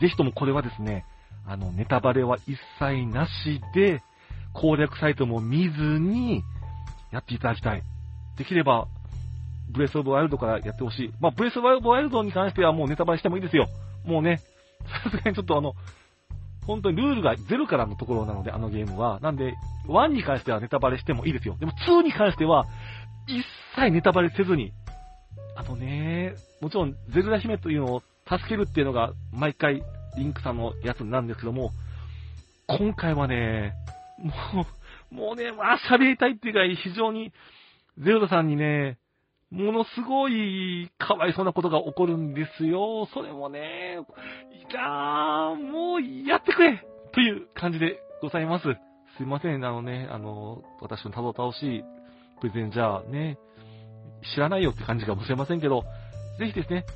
[0.00, 1.04] ぜひともこれはですね、
[1.46, 4.02] あの、ネタバレは一切なしで、
[4.52, 6.42] 攻略サイトも見ずに、
[7.12, 7.82] やっていただきたい。
[8.36, 8.88] できれば、
[9.70, 11.12] ブレスオブワイルドからやってほしい。
[11.20, 13.68] まあ、ブレスオブワイルドに関してはもうネタバレしてもいいですよ。
[14.04, 14.40] もうね、
[15.04, 15.74] さすがにちょっとあの、
[16.66, 19.18] 本当にルールが0からのところなので、あのゲームは。
[19.20, 19.54] なんで、
[19.88, 21.56] 1に関してはネタバレしてもいいですよ。
[21.58, 22.66] でも2に関しては、
[23.26, 23.44] 一
[23.74, 24.72] 切ネタバレせずに。
[25.56, 29.82] あとね、もちろん、ゼルダ姫というのを助けるっていうのが、毎回、
[30.16, 31.72] リンクさんのやつなんですけども、
[32.68, 33.74] 今回はね、
[34.54, 34.66] もう、
[35.12, 37.32] もうね、まあ喋りたいっていうか、非常に、
[37.98, 38.98] ゼルダさんにね、
[39.50, 43.06] ものすごい、かわいそうなことが起こるんですよ。
[43.12, 43.98] それもね、
[44.70, 46.82] じゃあ、もうやってくれ
[47.12, 48.64] という感じでございます。
[49.18, 51.84] すいません、あのね、あの、私のたどたどしい
[52.40, 53.36] プレゼンじゃあね、
[54.34, 55.84] 知らないよって感じかもしれませんけど、
[56.38, 56.86] ぜひですね、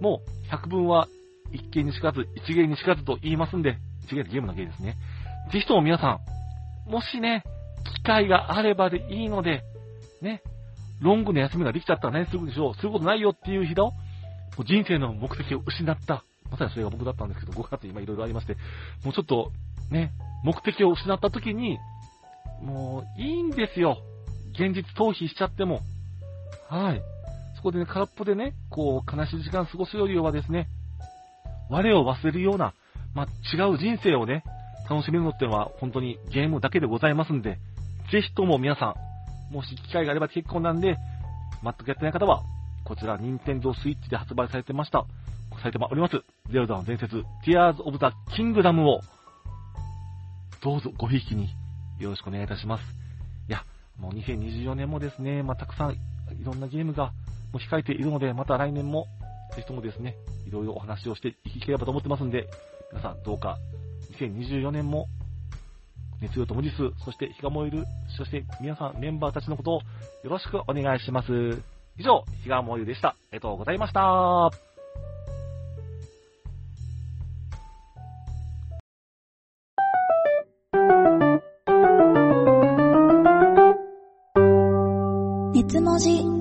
[0.00, 1.08] もう百分は
[1.52, 4.96] 一見にしかず、一芸にしかずと言いますんで、一芸ってゲームの芸ですね。
[5.52, 6.18] ぜひとも皆さ
[6.86, 7.44] ん、もしね、
[7.94, 9.62] 機会があればでいいので、
[10.20, 10.42] ね、
[11.00, 13.92] ロングの休みができちゃったらね、すぐにしよう、することないよっていう人、も
[14.60, 18.56] う人生の目的を失った、まさにそれが僕だったんですけど、5月今いろいろありまして、
[19.04, 19.52] もうちょっと、
[19.90, 20.12] ね、
[20.44, 21.78] 目的を失った時に、
[22.62, 23.98] もういいんですよ。
[24.52, 25.80] 現実逃避しちゃっても。
[26.68, 27.02] はい。
[27.56, 30.68] そこでね、空っぽでね、こう、悲しい時間過ごすよりはですね、
[31.68, 32.72] 我を忘れるような、
[33.14, 34.44] まあ、違う人生をね、
[34.88, 37.58] 楽しめるのってのは本当にゲームだけでございますんで、
[38.10, 38.94] ぜひとも皆さ
[39.50, 40.96] ん、もし機会があれば結構なんで、
[41.62, 42.42] 全くやってない方は、
[42.84, 45.06] こちら、任天堂スイッチで発売されてました。
[45.60, 46.22] されております。
[46.52, 49.00] ゼルダの伝説、Tears of the Kingdom を、
[50.62, 51.48] どうぞごひいきに
[51.98, 52.82] よろしくお願いいたします。
[53.48, 53.64] いや、
[53.98, 55.98] もう2024年もですね、まあ、たくさんい
[56.44, 57.06] ろんなゲームが
[57.52, 59.06] もう控えているので、また来年も、
[59.54, 62.48] ぜひともですね、いろいろお話をしていければと思ってますんで、
[62.92, 63.58] 皆さんどうか
[64.12, 65.08] 2024年も
[66.20, 67.84] 熱量と文字数、そして日が燃える、
[68.16, 69.80] そして皆さんメンバーたちのことを
[70.22, 71.28] よろしくお願いします。
[71.98, 73.08] 以上、日が燃えるでした。
[73.08, 74.50] ありがとうございました。
[85.54, 86.36] 熱文字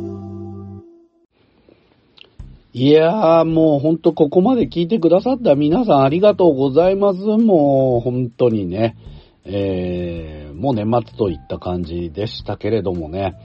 [2.73, 7.19] いやー、もうほんとここまで聞いてくださった皆さんありがとうございます。
[7.19, 8.97] もう本当にね、
[9.45, 13.35] えー、もう年末といった感じでしたけれどもね。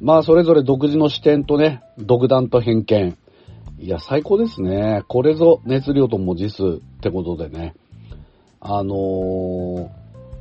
[0.00, 3.16] まあそれぞれ独自の視点とね、独断と偏見。
[3.78, 5.04] いや、最高ですね。
[5.08, 7.74] これぞ熱量と文字数ってことでね。
[8.60, 9.88] あのー、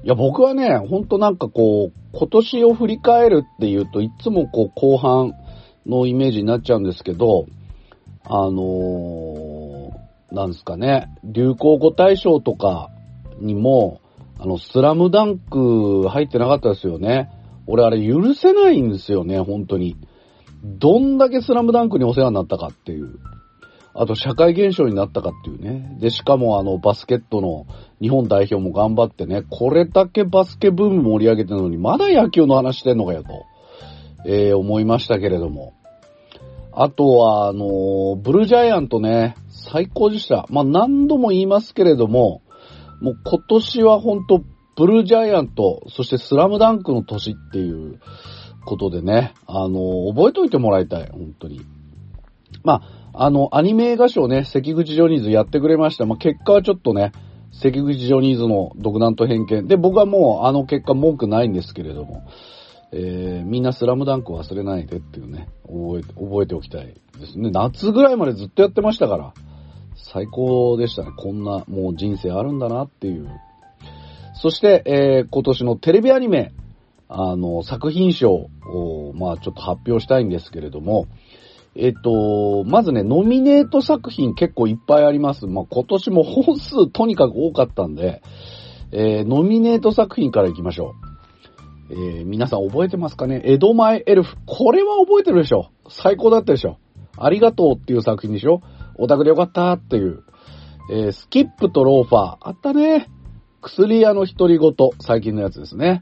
[0.03, 5.33] いや、僕はね、ほんとなんかこう、今年を振り返るっていうといつもこう後半
[5.85, 7.45] のイメージになっちゃうんですけど、
[8.23, 12.89] あのー、なんですかね、流行語大賞とか
[13.39, 14.01] にも、
[14.39, 17.29] あの、スラムダンク入ってなかったですよね。
[17.67, 19.95] 俺あれ許せないんですよね、本当に。
[20.63, 23.19] どんだけスラムダンクにお世話になったかっていう。
[23.97, 25.97] あと社会現象になったかっていうね。
[26.01, 27.65] で、しかもあの、バスケットの
[28.01, 33.45] 日本代表も頑張ってね、これだけバスケブーム盛り上げてるのに、まだ野球の話してんのかよと、
[34.25, 35.73] えー、思いましたけれども。
[36.73, 40.45] あとは、あの、ブルージャイアントね、最高でした。
[40.49, 42.41] まあ、何度も言いますけれども、
[43.01, 44.43] もう今年は本当
[44.75, 47.99] ブルージャイアント、そしてスラムダンクの年っていう
[48.65, 51.61] ことでね、あの、覚えておいてもらいたい、本当に。
[52.63, 52.81] ま
[53.13, 56.05] あ、あの、アニメ映画賞ね、関口ジョニーズやってくれました。
[56.05, 57.13] まあ、結果はちょっとね、
[57.53, 59.67] 関口ジョニーズの独断と偏見。
[59.67, 62.23] で、僕はもうあの結果文句ないんですけれども、
[62.91, 66.87] えー、みんなスラムダンク忘れないでっていうね、覚えて、覚えておきたい
[67.19, 67.51] ですね。
[67.51, 69.33] 夏ぐらいまでずっとやってましたから、
[70.11, 71.11] 最高でしたね。
[71.17, 73.27] こんなもう人生あるんだなっていう。
[74.35, 76.53] そして、えー、今年のテレビアニメ、
[77.07, 81.07] あの、作品賞を、まあちょっと発表したいんですけれども、
[81.75, 85.47] えっと、まずね、ノミネート作品結構いっぱいあります。
[85.47, 88.21] まあ、今年も本数とにかく多かったんで、
[88.91, 90.93] えー、ノミネート作品から行きましょ
[91.89, 91.93] う。
[91.93, 93.41] えー、皆さん覚えてますかね？
[93.43, 94.37] 江戸前エルフ。
[94.45, 96.77] これは覚えてるでしょ最高だったでしょ
[97.17, 98.61] ありがとうっていう作品でしょ
[98.97, 100.23] オタクでよかったっていう。
[100.91, 102.37] えー、スキップとローファー。
[102.41, 103.07] あったね。
[103.61, 104.73] 薬屋の独り言。
[105.01, 106.01] 最近のやつですね。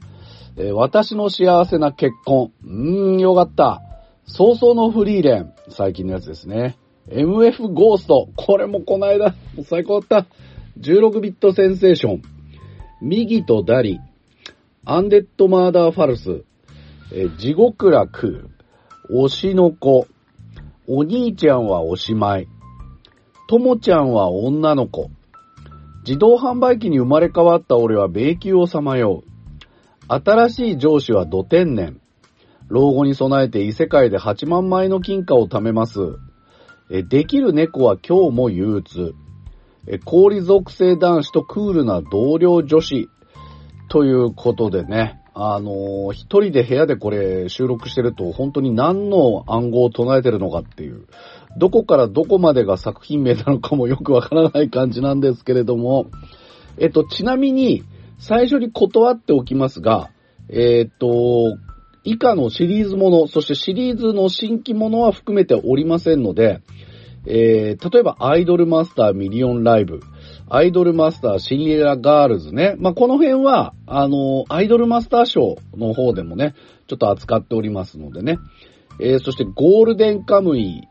[0.56, 2.52] えー、私の幸せな結婚。
[2.62, 3.80] うーん、よかった。
[4.26, 5.52] 早々のフリーレン。
[5.70, 6.78] 最近のやつですね。
[7.08, 8.28] MF ゴースト。
[8.36, 9.34] これもこの間、
[9.64, 10.26] 最高だった。
[10.80, 12.22] 16ビットセンセーション。
[13.00, 14.00] 右とダリ。
[14.84, 16.44] アンデッドマーダーファルス。
[17.12, 18.50] えー、地獄楽。
[19.10, 20.06] 推しの子。
[20.86, 22.48] お兄ちゃんはおしまい。
[23.46, 25.10] ともちゃんは女の子。
[26.06, 29.34] 自動販売機に生まれ変わった俺は迷宮をさまよう。
[30.08, 32.00] 新しい上司は土天然。
[32.68, 36.16] 老後に備えて異世界で8万枚の金貨を貯めます。
[36.88, 39.14] できる猫は今日も憂鬱。
[40.06, 43.08] 氷属性男子とクールな同僚女子。
[43.90, 51.06] ということでね、あのー、一人で部屋でこれ収録してると本当に何の暗号を唱えてるのかっていう、
[51.56, 56.10] どこからどこまでが作品名なのかもよくわからない感じなんですけれども、
[56.78, 57.84] えっと、ちなみに、
[58.18, 60.10] 最初に断っておきますが、
[60.48, 61.56] えっと、
[62.04, 66.60] 以下のシリーズもの、そしてシリーズの新規ものは含めておりませんので、
[67.26, 70.00] えー、例えばアイドルマスターミリオンライブ、
[70.48, 72.74] アイドルマスター、シンデレラガールズね。
[72.78, 76.54] まあ、この辺は、あの、アイドルマスター賞の方でもね、
[76.86, 78.38] ちょっと扱っておりますのでね。
[79.00, 80.82] えー、そしてゴールデンカムイ、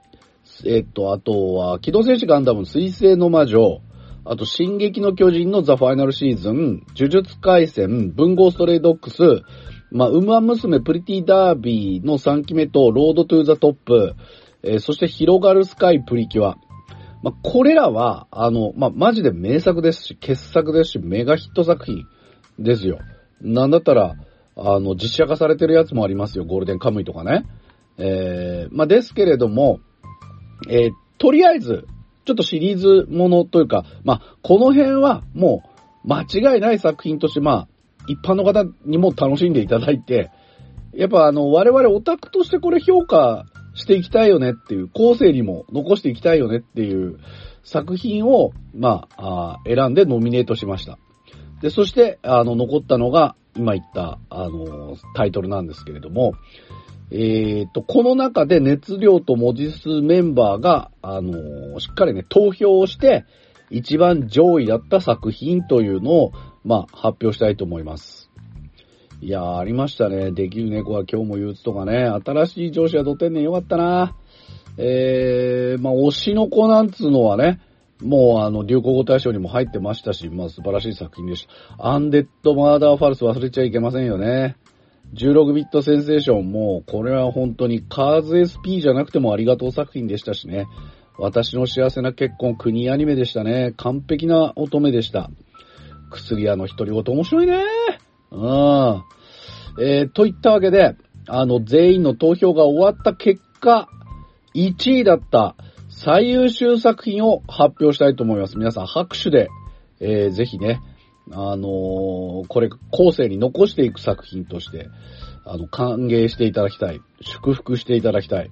[0.66, 3.82] えっと、あとは、機動戦士ガンダム、水星の魔女、
[4.26, 9.44] あと、進撃の巨人のザ・ファイナルシーズン、呪術回戦、文豪ストレイドッグス、
[9.92, 14.16] まあ、ウマ娘プリティダービーの3期目と、ロードトゥーザトップ、
[14.64, 16.58] えー、そして広がるスカイプリキュア。
[17.22, 22.06] まあ、これらは、あの、まあ、マジで名作ですし、傑作ですし、メガヒット作品
[22.58, 23.00] ですよ。
[23.42, 24.16] なんだったら、
[24.56, 26.46] あの、実写化されてるやつもありますよ。
[26.46, 27.46] ゴールデンカムイとかね。
[27.98, 29.80] えー、まあ、ですけれども、
[30.70, 31.88] えー、とりあえず、
[32.26, 35.64] ちょっとシリーズものというか、まあ、この辺はも
[36.06, 37.68] う間違いない作品として、まあ、
[38.08, 40.32] 一般の方にも楽しんでいただいて、
[40.94, 47.20] やっぱあの、我々オタクとしてこれ評価していきたいよねっていう、後世にも残していきたいよねっていう
[47.64, 50.98] 作品を、まあ、あ選んでノミネートしました。
[51.62, 56.34] で、そして、あの、残ったのが、今言った、あの、タイトルなんですけれども、
[57.14, 63.26] えっ、ー、と、この中で熱量と文字数メンバーが、あのー、しっかりね、投票をして、
[63.70, 66.32] 一番上位だった作品というのを、
[66.66, 68.32] まあ、発表したいと思います。
[69.22, 70.32] いやー、ありましたね。
[70.32, 72.06] できる猫は今日も憂鬱とかね。
[72.26, 74.16] 新しい上司はド天然よかったな。
[74.78, 77.62] えー、まあ、推しの子なんつうのはね、
[78.02, 81.48] もうあの、流行語大賞にも入ってましたし、まあ、素晴らしい作品でし
[81.78, 81.90] た。
[81.90, 84.58] アンデッドマーダーファルス忘れちゃいけませんよね。
[85.14, 90.68] 16ビットセンセーションも、これは本当にカーズ SP じゃなくてもありがとう作品でしたしね。
[91.18, 93.74] 私の幸せな結婚、国アニメでしたね。
[93.78, 95.30] 完璧な乙女でした。
[96.10, 97.64] 薬屋の独り言面白いね。
[98.32, 99.04] うん。
[99.80, 100.96] えー、といったわけで、
[101.28, 103.88] あの、全員の投票が終わった結果、
[104.56, 105.56] 1位だった
[105.90, 108.58] 最優秀作品を発表したいと思います。
[108.58, 109.50] 皆さん拍手で、
[110.00, 110.80] えー、ぜひね、
[111.32, 114.90] あのー、これ、後世に残していく作品として、
[115.46, 117.02] あの、歓迎していただきたい。
[117.22, 118.52] 祝福していただきたい。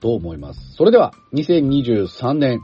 [0.00, 0.74] と思います。
[0.76, 2.60] それでは、2023年、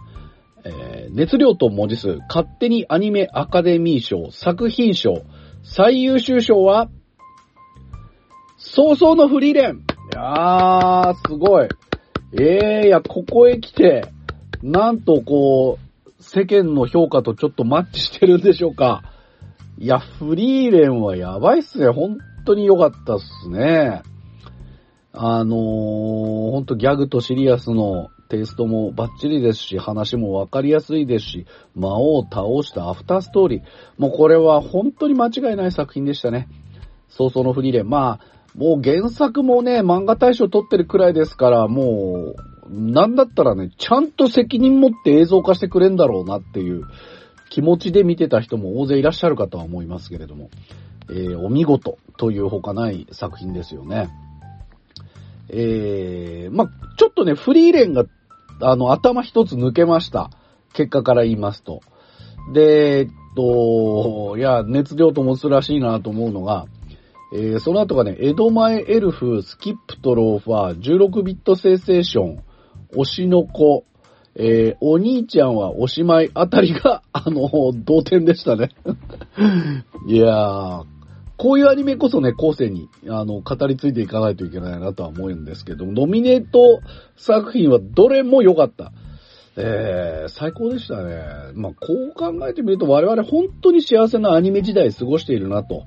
[0.64, 5.22] えー、熱量と文字数、勝手にアニメアカデミー賞、作品賞、
[5.62, 6.88] 最優秀賞は、
[8.56, 9.76] 早々のフリーレン。
[9.76, 9.78] い
[10.14, 11.68] やー、すごい。
[12.34, 14.12] えー、いや、ここへ来て、
[14.62, 19.02] なんとこう、世間の評価とちょっとマッチしてるんでしょうか。
[19.80, 21.88] いや、フリーレンはやばいっすね。
[21.88, 24.02] 本当に良かったっすね。
[25.10, 33.62] あのー、ほんとギャグとシリアスのテイストもバッチリですし、話もわかりやすいですし、魔王を倒したアフターストーリー。
[33.96, 36.46] もうこれは本当に間違いない作品でしたね。
[37.08, 37.88] 早々のフリーレン。
[37.88, 38.20] まあ、
[38.54, 42.34] もう原作もね、漫画大賞取ってるくらいですから、も
[42.68, 46.82] う、なんだったらね、ちゃんと責任持って映像化してくれんだろうなっていう
[47.50, 50.48] 気持ちで見てた人も大勢いらっしゃるかとは思いますけれども、
[51.10, 54.08] えー、お見事というほかない作品ですよね。
[55.48, 58.04] えー、まちょっとね、フリーレンが、
[58.62, 60.30] あの、頭一つ抜けました。
[60.72, 61.80] 結果から言いますと。
[62.54, 66.66] で、えっと、いや、熱量ともつらしいなと思うのが、
[67.32, 72.44] えー、その後がね、江戸前エルフ、スキップとローファー、16ビットセンセーション、
[72.92, 73.84] 推しの子、
[74.36, 78.70] えー、お兄ちゃんはおしまいあたりが、あの、同点でしたね。
[80.06, 80.84] いやー、
[81.36, 86.80] こういうアニメこそね、後世に、あの、語り継いでいかないといけないなとは思うんですけどノミネート
[87.16, 88.92] 作品はどれも良かった。
[89.56, 91.22] えー、最高でしたね。
[91.54, 95.84] まあ、こう考えてみると我々本当に幸せなアニメ時代過ごしているなと、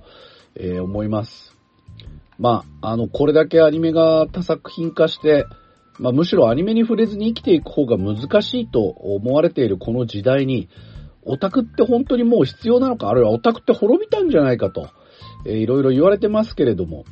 [0.56, 1.56] えー、思います。
[2.40, 5.46] まあ、あの、これだけアニメが多作品化して、
[6.00, 10.70] まあ、むしろアニメに触れずに生きていく方が難しいと思われているこの時代に、
[11.26, 14.90] オタクって本当にもう必要なのか、あるいはオタクって滅びたんじゃないかと、
[15.46, 17.06] えー、いろいろ言われてますけれども、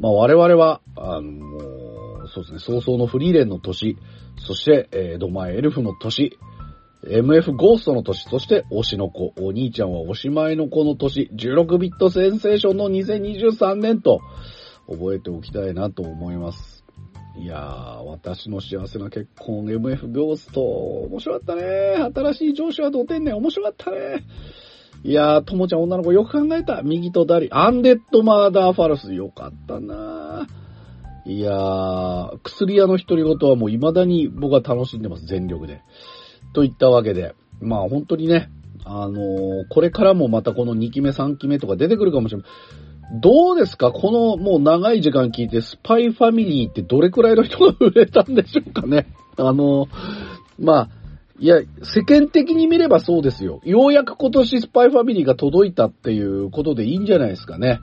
[0.00, 3.96] まあ、我々は、あのそうですね、早々のフリーレンの年、
[4.38, 6.36] そして、えー、ドマエエルフの年、
[7.06, 14.20] MF ゴーストの年、そして推しの子、お兄ちゃんはおしまいの子の年、16ビットセンセーションの2023年と、
[14.88, 16.73] 覚えておきたいなと思います。
[17.36, 21.62] いやー、私の幸せな結婚、MF ゴースト、面白かったね。
[22.14, 24.24] 新しい上司は同点ねん、面白かったね。
[25.02, 26.82] いやー、ともちゃん女の子よく考えた。
[26.82, 27.48] 右と左。
[27.50, 30.46] アンデッドマーダーファルス、よかったな
[31.26, 35.82] いやー、薬屋の独り言はもう未だに僕は楽しんでます、全力で。
[36.52, 38.48] といったわけで、まあ本当にね、
[38.84, 42.46] あのー、これからもまたこの2期目3期目とか出てくるかもしれない。
[43.12, 43.92] どうですか？
[43.92, 49.06] このもう長い時間聞いて、スパイファミリーってどれくらいの人が売れたんでしょうかね？
[49.36, 49.88] あの、
[50.58, 50.88] まあ、
[51.38, 53.60] いや、世間的に見ればそうですよ。
[53.64, 57.80] ようやく今年スパイファミリーが届いたっていうことでいいんじゃないですかね。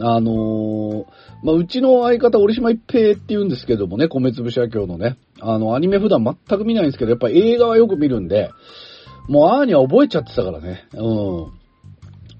[0.00, 1.04] あのー、
[1.42, 5.18] まあ、うちの相方、折島一平って言うんですけどもね、米粒社協のね。
[5.40, 8.50] あの、アニメ普段全く見ないんですけど、やっぱ映画はよく見るんで、
[9.28, 10.86] もうアーニャ覚えちゃってたからね。
[10.94, 11.57] うん。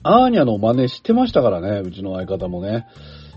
[0.02, 2.86] アーニャの真似してましたからね、うちの相方もね。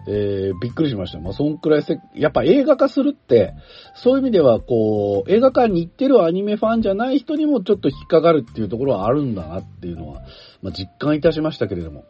[0.07, 1.19] えー、びっくりしました。
[1.19, 3.53] まあ、そんくらいせ、やっぱ映画化するって、
[3.95, 10.23] そういう意味では、こう、映画館に行ってるアニメファンじゃない人にもちょっと引っかかるっていうところはあるんだなっていうのは、
[10.63, 12.05] まあ、実感いたしましたけれども。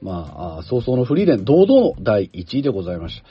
[0.00, 3.26] まあ、早々のフリーレン、堂々の第1位でございました。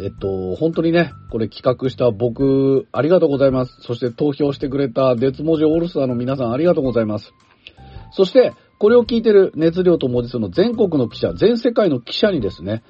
[0.00, 3.80] えっと、本当にね、これ企画した僕、ありがとうございます。
[3.82, 7.32] そして投票してくれた熱文字オールスターの皆さん、ありがとうございます。
[8.12, 12.82] そして、これを聞いてる熱量と文字数の全国の記者、全世界の記者にですね、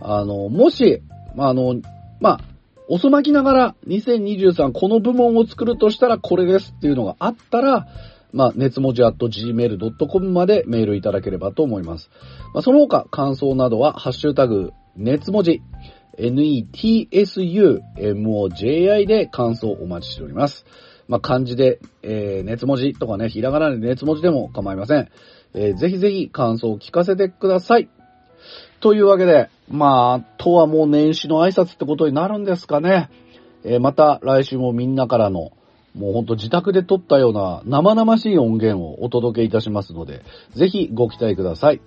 [0.00, 1.02] あの、もし、
[1.36, 1.80] あ、の、
[2.20, 2.40] まあ、
[2.88, 7.86] 遅まきながら2023この部門を作るとしたらこれですっていうのがあったら、
[8.32, 12.10] まあ、熱文字 .gmail.com までメールいただければと思います。
[12.52, 15.62] まあ、その他、感想などは、ハッシュタグ、熱文字、
[16.18, 20.64] netsumoji で感想をお待ちしております。
[21.08, 25.08] まあ、漢字で、えー、熱文字とかね、ひらがなで熱文字でも構いません。
[25.54, 27.88] えーぜひぜひ感想を聞かせてください。
[28.80, 33.08] というわけで、まあ、とはもう年始の挨拶ってことになるんですかね。
[33.64, 35.52] えーまた来週もみんなからの、
[35.94, 40.22] もうほんと自宅で撮ったような生々しい音源をお届けいたしますので、
[40.54, 41.80] ぜひご期待ください。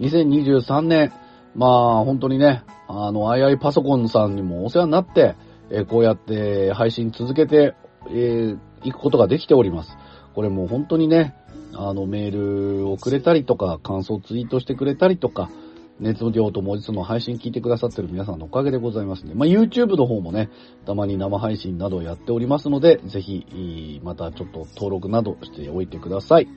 [0.00, 1.12] 2023年、
[1.54, 5.34] まあ本当にね、あの、II パソコンさんにもお世話になって、
[5.70, 7.74] えーこうやって配信続けて、
[8.10, 9.96] えーいくことができております。
[10.34, 11.34] これもう本当にね、
[11.74, 15.50] あの、メールをくれたりとか、感想ツイートしてくれたりとか、
[15.98, 19.32] 熱量と文字数の配信聞いてくださってる皆さんのおかげでございますね。
[19.34, 20.50] まあ、YouTube の方もね、
[20.84, 26.48] たまに生配信などやっておりますので、ぜひ、またちょっと登録などしておいてください。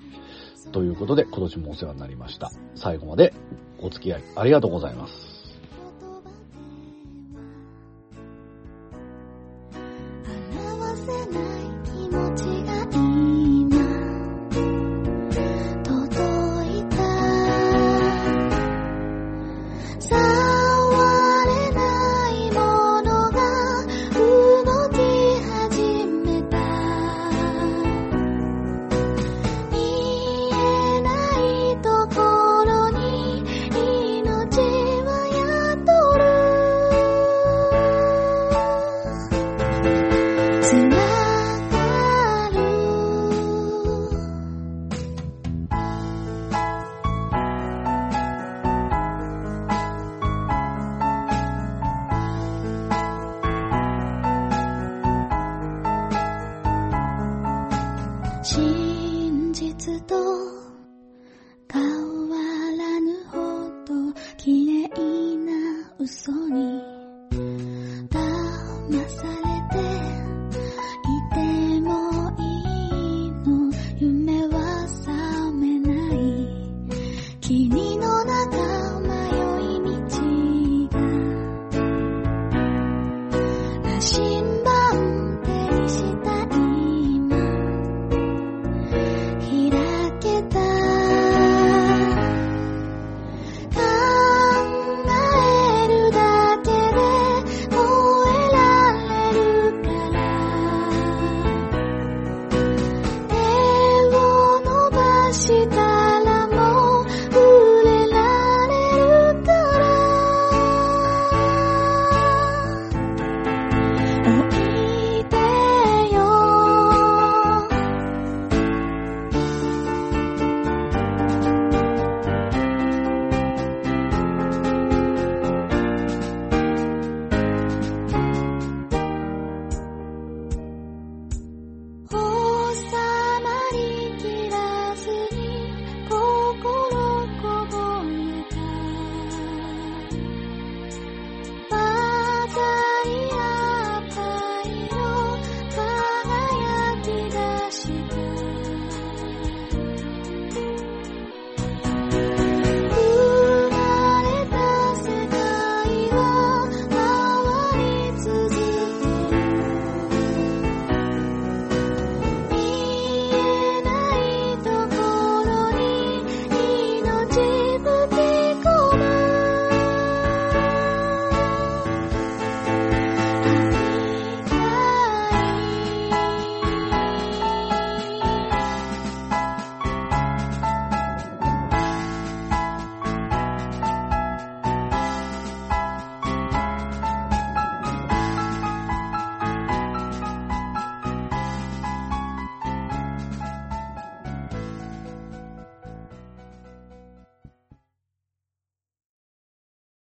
[0.73, 2.51] ということで、今年もお世話になりました。
[2.75, 3.33] 最後まで
[3.79, 5.28] お付き合いありがとうございます。